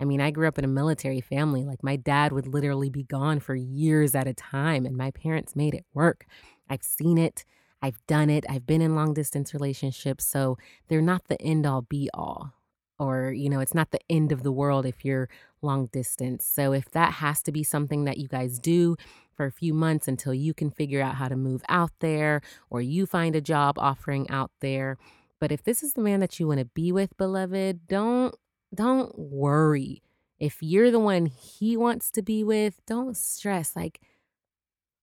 I 0.00 0.04
mean, 0.04 0.20
I 0.20 0.30
grew 0.30 0.48
up 0.48 0.58
in 0.58 0.64
a 0.64 0.68
military 0.68 1.20
family. 1.20 1.64
Like, 1.64 1.82
my 1.82 1.96
dad 1.96 2.32
would 2.32 2.46
literally 2.46 2.90
be 2.90 3.04
gone 3.04 3.40
for 3.40 3.54
years 3.54 4.14
at 4.14 4.26
a 4.26 4.34
time, 4.34 4.84
and 4.84 4.96
my 4.96 5.10
parents 5.12 5.56
made 5.56 5.74
it 5.74 5.86
work. 5.94 6.26
I've 6.68 6.82
seen 6.82 7.16
it, 7.16 7.44
I've 7.80 7.98
done 8.06 8.28
it, 8.28 8.44
I've 8.48 8.66
been 8.66 8.82
in 8.82 8.94
long 8.94 9.14
distance 9.14 9.54
relationships. 9.54 10.26
So, 10.26 10.58
they're 10.88 11.00
not 11.00 11.28
the 11.28 11.40
end 11.40 11.64
all 11.66 11.82
be 11.82 12.10
all. 12.12 12.52
Or, 12.98 13.32
you 13.32 13.50
know, 13.50 13.60
it's 13.60 13.74
not 13.74 13.90
the 13.90 14.00
end 14.08 14.32
of 14.32 14.42
the 14.42 14.52
world 14.52 14.86
if 14.86 15.04
you're 15.04 15.28
long 15.60 15.86
distance. 15.86 16.46
So, 16.46 16.72
if 16.72 16.90
that 16.92 17.14
has 17.14 17.42
to 17.42 17.52
be 17.52 17.62
something 17.62 18.04
that 18.04 18.18
you 18.18 18.28
guys 18.28 18.58
do 18.58 18.96
for 19.34 19.44
a 19.44 19.52
few 19.52 19.74
months 19.74 20.08
until 20.08 20.32
you 20.32 20.54
can 20.54 20.70
figure 20.70 21.02
out 21.02 21.16
how 21.16 21.28
to 21.28 21.36
move 21.36 21.62
out 21.68 21.92
there 22.00 22.40
or 22.70 22.80
you 22.80 23.04
find 23.04 23.36
a 23.36 23.40
job 23.40 23.78
offering 23.78 24.28
out 24.30 24.50
there, 24.60 24.96
but 25.38 25.52
if 25.52 25.62
this 25.62 25.82
is 25.82 25.92
the 25.92 26.00
man 26.00 26.20
that 26.20 26.40
you 26.40 26.46
want 26.46 26.60
to 26.60 26.64
be 26.64 26.90
with, 26.92 27.16
beloved, 27.16 27.86
don't 27.86 28.34
don't 28.74 29.18
worry. 29.18 30.02
If 30.38 30.58
you're 30.60 30.90
the 30.90 31.00
one 31.00 31.26
he 31.26 31.76
wants 31.76 32.10
to 32.12 32.22
be 32.22 32.44
with, 32.44 32.80
don't 32.86 33.16
stress. 33.16 33.74
Like, 33.74 34.00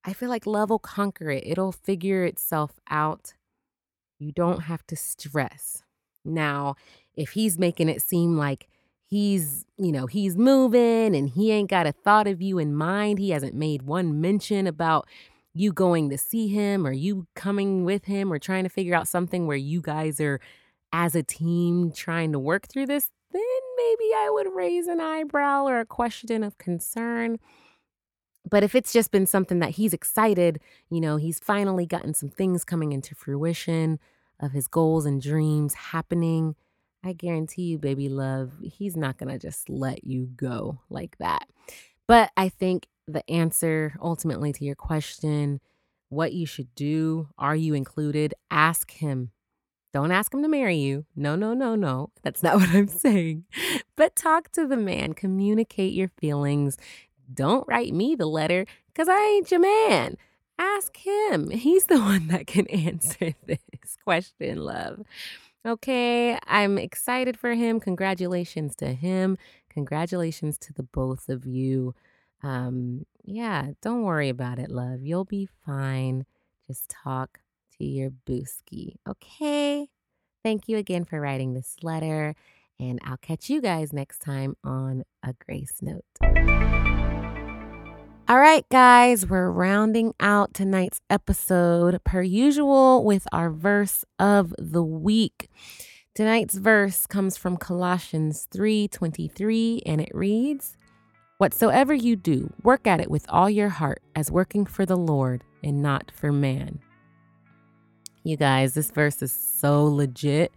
I 0.04 0.14
feel 0.14 0.30
like 0.30 0.46
love 0.46 0.70
will 0.70 0.80
conquer 0.80 1.32
it, 1.32 1.44
it'll 1.46 1.72
figure 1.72 2.24
itself 2.24 2.80
out. 2.90 3.34
You 4.20 4.32
don't 4.32 4.62
have 4.62 4.86
to 4.88 4.96
stress. 4.96 5.84
Now, 6.26 6.76
if 7.15 7.32
he's 7.32 7.58
making 7.58 7.89
it 7.89 8.02
seem 8.02 8.38
like 8.38 8.67
he's, 9.06 9.65
you 9.78 9.91
know, 9.91 10.08
he's 10.08 10.36
moving 10.38 11.15
and 11.15 11.30
he 11.30 11.52
ain't 11.52 11.69
got 11.69 11.88
a 11.88 11.91
thought 11.91 12.28
of 12.28 12.41
you 12.41 12.58
in 12.58 12.76
mind, 12.76 13.19
he 13.19 13.30
hasn't 13.30 13.56
made 13.56 13.84
one 13.84 14.19
mention 14.19 14.67
about 14.67 15.08
you 15.54 15.71
going 15.71 16.10
to 16.10 16.17
see 16.17 16.47
him 16.47 16.86
or 16.86 16.91
you 16.91 17.28
coming 17.36 17.86
with 17.86 18.06
him 18.06 18.34
or 18.34 18.39
trying 18.39 18.63
to 18.63 18.69
figure 18.69 18.95
out 18.95 19.08
something 19.08 19.45
where 19.45 19.58
you 19.58 19.82
guys 19.82 20.19
are 20.19 20.39
as 20.91 21.15
a 21.15 21.23
team 21.23 21.91
trying 21.91 22.32
to 22.32 22.39
work 22.39 22.67
through 22.67 22.86
this, 22.86 23.10
then 23.32 23.41
maybe 23.78 24.12
I 24.15 24.30
would 24.32 24.47
raise 24.54 24.88
an 24.88 24.99
eyebrow 24.99 25.63
or 25.63 25.80
a 25.80 25.86
question 25.86 26.43
of 26.43 26.58
concern. 26.58 27.39
But 28.49 28.63
if 28.63 28.76
it's 28.76 28.93
just 28.93 29.12
been 29.12 29.26
something 29.26 29.60
that 29.60 29.71
he's 29.71 29.93
excited, 29.93 30.60
you 30.89 31.02
know, 31.02 31.17
he's 31.17 31.39
finally 31.39 31.86
gotten 31.86 32.13
some 32.13 32.30
things 32.30 32.63
coming 32.63 32.91
into 32.91 33.15
fruition 33.15 33.99
of 34.39 34.52
his 34.52 34.67
goals 34.67 35.06
and 35.06 35.21
dreams 35.21 35.73
happening, 35.73 36.56
I 37.04 37.13
guarantee 37.13 37.63
you, 37.63 37.78
baby 37.78 38.10
love, 38.10 38.52
he's 38.63 38.96
not 38.96 39.18
going 39.18 39.30
to 39.30 39.39
just 39.39 39.70
let 39.70 40.06
you 40.06 40.30
go 40.36 40.80
like 40.89 41.18
that. 41.18 41.50
But 42.08 42.32
I 42.38 42.50
think 42.50 42.88
the 43.08 43.30
answer 43.30 43.96
ultimately 44.02 44.54
to 44.54 44.63
your 44.63 44.76
question, 44.76 45.60
what 46.10 46.34
you 46.34 46.46
should 46.46 46.74
do, 46.76 47.28
are 47.38 47.56
you 47.56 47.74
included? 47.74 48.34
Ask 48.50 48.92
him. 48.92 49.32
Don't 49.94 50.12
ask 50.12 50.34
him 50.34 50.42
to 50.42 50.48
marry 50.48 50.78
you. 50.78 51.06
No, 51.16 51.36
no, 51.36 51.54
no, 51.54 51.76
no. 51.76 52.12
That's 52.24 52.42
not 52.42 52.56
what 52.60 52.70
I'm 52.70 52.88
saying. 52.88 53.46
But 53.96 54.16
talk 54.16 54.52
to 54.54 54.66
the 54.66 54.78
man, 54.78 55.13
communicate 55.13 55.94
your 55.94 56.10
feelings. 56.20 56.78
Don't 57.32 57.68
write 57.68 57.94
me 57.94 58.16
the 58.16 58.26
letter 58.26 58.66
because 58.88 59.08
I 59.10 59.20
ain't 59.36 59.52
your 59.52 59.60
man. 59.60 60.18
Ask 60.58 60.98
him. 60.98 61.50
He's 61.50 61.86
the 61.86 62.00
one 62.00 62.28
that 62.28 62.48
can 62.48 62.68
answer 62.70 63.34
this 63.46 63.98
question, 64.04 64.58
love. 64.58 65.02
Okay, 65.65 66.38
I'm 66.45 66.78
excited 66.78 67.39
for 67.39 67.54
him. 67.54 67.80
Congratulations 67.80 68.76
to 68.78 68.93
him. 68.93 69.38
Congratulations 69.69 70.58
to 70.60 70.73
the 70.73 70.84
both 70.84 71.30
of 71.30 71.45
you. 71.45 71.95
Um, 72.41 73.06
yeah, 73.23 73.67
don't 73.82 74.04
worry 74.04 74.28
about 74.28 74.60
it, 74.60 74.69
love. 74.69 75.02
You'll 75.02 75.23
be 75.23 75.47
fine. 75.65 76.26
Just 76.67 76.89
talk 76.89 77.39
to 77.78 77.86
your 77.86 78.12
booski. 78.28 78.95
Okay? 79.08 79.88
Thank 80.43 80.67
you 80.67 80.78
again 80.78 81.06
for 81.06 81.21
writing 81.21 81.54
this 81.54 81.78
letter, 81.82 82.36
and 82.78 82.99
I'll 83.06 83.17
catch 83.17 83.49
you 83.49 83.62
guys 83.62 83.93
next 83.93 84.19
time 84.19 84.58
on 84.63 85.04
A 85.23 85.34
Grace 85.45 85.82
Note. 85.82 86.91
All 88.30 88.40
right, 88.40 88.64
guys, 88.70 89.28
we're 89.28 89.52
rounding 89.52 90.14
out 90.22 90.54
tonight's 90.54 91.02
episode 91.10 92.02
per 92.06 92.22
usual 92.22 93.04
with 93.04 93.28
our 93.34 93.50
verse 93.50 94.06
of 94.18 94.56
the 94.58 94.82
week. 94.82 95.50
Tonight's 96.16 96.56
verse 96.56 97.06
comes 97.06 97.36
from 97.36 97.58
Colossians 97.58 98.48
3:23 98.50 99.82
and 99.86 100.00
it 100.00 100.10
reads, 100.14 100.78
"Whatsoever 101.38 101.94
you 101.94 102.16
do, 102.16 102.54
work 102.64 102.88
at 102.88 103.02
it 103.02 103.12
with 103.12 103.26
all 103.28 103.50
your 103.50 103.68
heart 103.68 104.02
as 104.16 104.32
working 104.32 104.66
for 104.66 104.86
the 104.86 104.98
Lord 104.98 105.44
and 105.62 105.82
not 105.82 106.10
for 106.10 106.32
man." 106.32 106.80
You 108.24 108.38
guys, 108.38 108.74
this 108.74 108.90
verse 108.90 109.22
is 109.22 109.34
so 109.34 109.84
legit. 109.84 110.54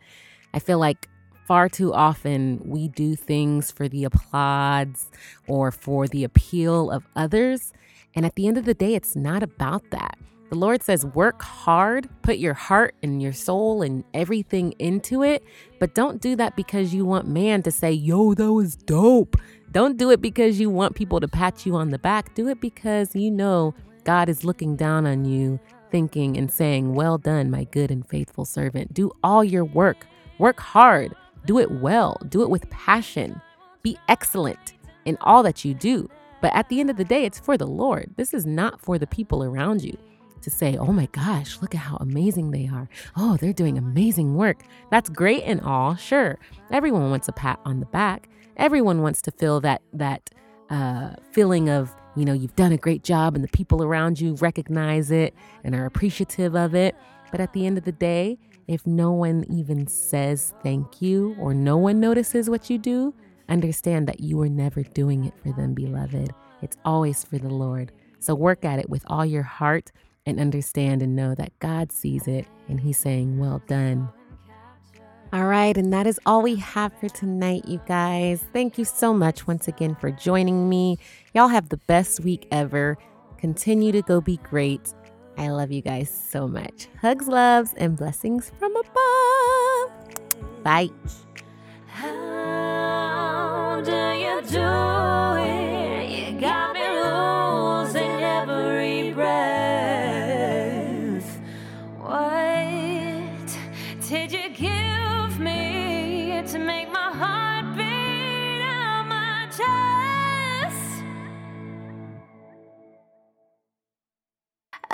I 0.55 0.61
feel 0.61 0.79
like 0.79 1.09
far 1.47 1.69
too 1.69 1.95
often 1.95 2.61
we 2.65 2.89
do 2.89 3.15
things 3.15 3.71
for 3.71 3.89
the 3.89 4.05
applause 4.05 5.09
or 5.47 5.71
for 5.71 6.09
the 6.09 6.25
appeal 6.25 6.91
of 6.91 7.07
others. 7.15 7.73
And 8.15 8.27
at 8.27 8.35
the 8.35 8.49
end 8.49 8.59
of 8.59 8.65
the 8.65 8.75
day, 8.75 8.95
it's 8.95 9.15
not 9.15 9.43
about 9.43 9.91
that. 9.91 10.19
The 10.49 10.57
Lord 10.57 10.83
says, 10.83 11.05
work 11.05 11.43
hard, 11.43 12.09
put 12.23 12.39
your 12.39 12.55
heart 12.55 12.95
and 13.03 13.21
your 13.21 13.33
soul 13.33 13.83
and 13.83 14.05
everything 14.15 14.75
into 14.79 15.23
it, 15.23 15.43
but 15.81 15.95
don't 15.95 16.21
do 16.21 16.37
that 16.37 16.55
because 16.55 16.95
you 16.95 17.05
want 17.05 17.27
man 17.27 17.63
to 17.63 17.73
say, 17.73 17.91
yo, 17.91 18.35
that 18.35 18.53
was 18.53 18.77
dope. 18.77 19.37
Don't 19.73 19.97
do 19.97 20.11
it 20.11 20.21
because 20.21 20.61
you 20.61 20.71
want 20.71 20.95
people 20.95 21.21
to 21.21 21.29
pat 21.29 21.67
you 21.67 21.75
on 21.75 21.91
the 21.91 21.99
back. 21.99 22.35
Do 22.35 22.49
it 22.49 22.61
because 22.61 23.15
you 23.15 23.31
know 23.31 23.75
God 24.05 24.29
is 24.29 24.45
looking 24.45 24.77
down 24.77 25.05
on 25.05 25.25
you 25.25 25.59
thinking 25.91 26.37
and 26.37 26.51
saying, 26.51 26.95
Well 26.95 27.19
done, 27.19 27.51
my 27.51 27.65
good 27.65 27.91
and 27.91 28.09
faithful 28.09 28.45
servant. 28.45 28.95
Do 28.95 29.11
all 29.23 29.43
your 29.45 29.65
work, 29.65 30.07
work 30.39 30.61
hard, 30.61 31.15
do 31.47 31.59
it 31.59 31.71
well, 31.71 32.21
do 32.29 32.43
it 32.43 32.51
with 32.51 32.69
passion, 32.71 33.41
be 33.83 33.97
excellent 34.09 34.75
in 35.05 35.17
all 35.21 35.43
that 35.43 35.65
you 35.65 35.75
do. 35.75 36.11
But 36.43 36.55
at 36.55 36.69
the 36.69 36.81
end 36.81 36.91
of 36.91 36.97
the 36.97 37.05
day, 37.05 37.25
it's 37.25 37.39
for 37.39 37.57
the 37.57 37.67
Lord. 37.67 38.13
This 38.17 38.35
is 38.35 38.45
not 38.45 38.81
for 38.81 38.99
the 38.99 39.07
people 39.07 39.43
around 39.43 39.83
you 39.83 39.97
to 40.43 40.51
say, 40.51 40.77
oh 40.77 40.93
my 40.93 41.07
gosh, 41.07 41.61
look 41.63 41.75
at 41.75 41.81
how 41.81 41.97
amazing 41.97 42.51
they 42.51 42.69
are. 42.69 42.89
Oh, 43.17 43.37
they're 43.37 43.53
doing 43.53 43.79
amazing 43.79 44.35
work. 44.35 44.63
That's 44.91 45.09
great 45.09 45.43
and 45.45 45.61
all, 45.63 45.97
sure. 45.97 46.39
Everyone 46.71 47.11
wants 47.11 47.29
a 47.29 47.33
pat 47.33 47.59
on 47.65 47.81
the 47.81 47.87
back. 47.87 48.29
Everyone 48.57 49.03
wants 49.03 49.23
to 49.23 49.31
feel 49.31 49.61
that 49.63 49.83
that 49.93 50.31
uh, 50.71 51.15
feeling 51.33 51.69
of 51.69 51.95
you 52.17 52.25
know, 52.25 52.33
you've 52.33 52.57
done 52.57 52.73
a 52.73 52.79
great 52.79 53.05
job 53.05 53.35
and 53.35 53.45
the 53.45 53.49
people 53.49 53.85
around 53.85 54.19
you 54.21 54.35
recognize 54.37 55.11
it 55.11 55.35
and 55.63 55.75
are 55.75 55.85
appreciative 55.85 56.57
of 56.57 56.75
it. 56.75 56.97
But 57.31 57.41
at 57.41 57.53
the 57.53 57.67
end 57.67 57.77
of 57.77 57.85
the 57.85 57.93
day, 57.93 58.39
if 58.69 58.87
no 58.87 59.13
one 59.13 59.45
even 59.51 59.87
says 59.87 60.55
thank 60.63 61.01
you 61.01 61.37
or 61.39 61.55
no 61.55 61.77
one 61.77 62.01
notices 62.01 62.51
what 62.51 62.69
you 62.71 62.79
do, 62.79 63.15
understand 63.49 64.07
that 64.09 64.21
you 64.21 64.41
are 64.43 64.49
never 64.49 64.83
doing 64.83 65.25
it 65.25 65.35
for 65.43 65.53
them, 65.53 65.75
beloved. 65.75 66.33
It's 66.63 66.77
always 66.85 67.25
for 67.25 67.39
the 67.39 67.53
Lord. 67.53 67.93
So 68.19 68.35
work 68.35 68.65
at 68.65 68.79
it 68.79 68.91
with 68.91 69.05
all 69.07 69.25
your 69.25 69.43
heart 69.43 69.93
and 70.25 70.41
understand 70.41 71.03
and 71.03 71.15
know 71.15 71.35
that 71.35 71.59
God 71.61 71.93
sees 71.93 72.27
it 72.27 72.47
and 72.69 72.81
He's 72.81 72.99
saying, 72.99 73.39
Well 73.39 73.63
done, 73.69 74.09
all 75.33 75.47
right, 75.47 75.77
and 75.77 75.93
that 75.93 76.07
is 76.07 76.21
all 76.25 76.41
we 76.41 76.55
have 76.57 76.93
for 77.01 77.09
tonight, 77.09 77.67
you 77.67 77.81
guys. 77.87 78.45
Thank 78.53 78.79
you 78.79 78.85
so 78.85 79.13
much 79.13 79.47
once 79.47 79.67
again 79.67 79.97
for 79.97 80.13
joining 80.13 80.69
me. 80.69 80.99
Y'all 81.35 81.49
have 81.49 81.69
the 81.69 81.79
best 81.79 82.21
week 82.21 82.47
ever. 82.53 82.97
Continue 83.37 83.91
to 83.91 84.03
go 84.03 84.21
be 84.21 84.37
great. 84.39 84.95
I 85.39 85.49
love 85.49 85.71
you 85.71 85.83
guys 85.83 86.11
so 86.11 86.49
much. 86.49 86.89
Hugs, 87.01 87.29
loves, 87.29 87.75
and 87.77 87.97
blessings 87.97 88.51
from 88.59 88.75
above. 88.77 89.93
Bye. 90.63 90.91
How 91.87 93.81
do 93.85 93.91
you 93.93 94.43
do 94.49 95.43
it? 95.43 95.66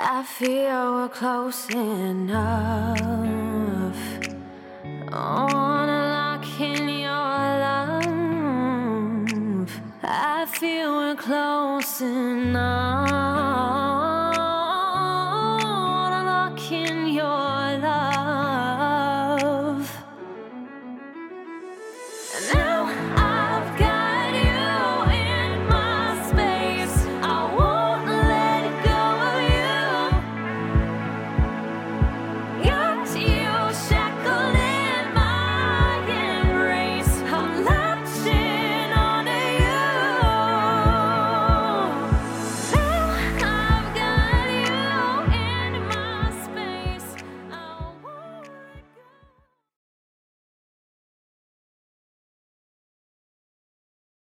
I 0.05 0.21
feel 0.23 0.95
we're 0.95 1.07
close 1.07 1.69
enough. 1.69 2.99
I 5.13 5.47
wanna 5.53 6.01
lock 6.17 6.45
in 6.59 6.89
your 6.89 7.37
love. 7.63 8.11
I 10.03 10.45
feel 10.45 10.91
we're 10.97 11.15
close 11.15 12.01
enough. 12.01 13.02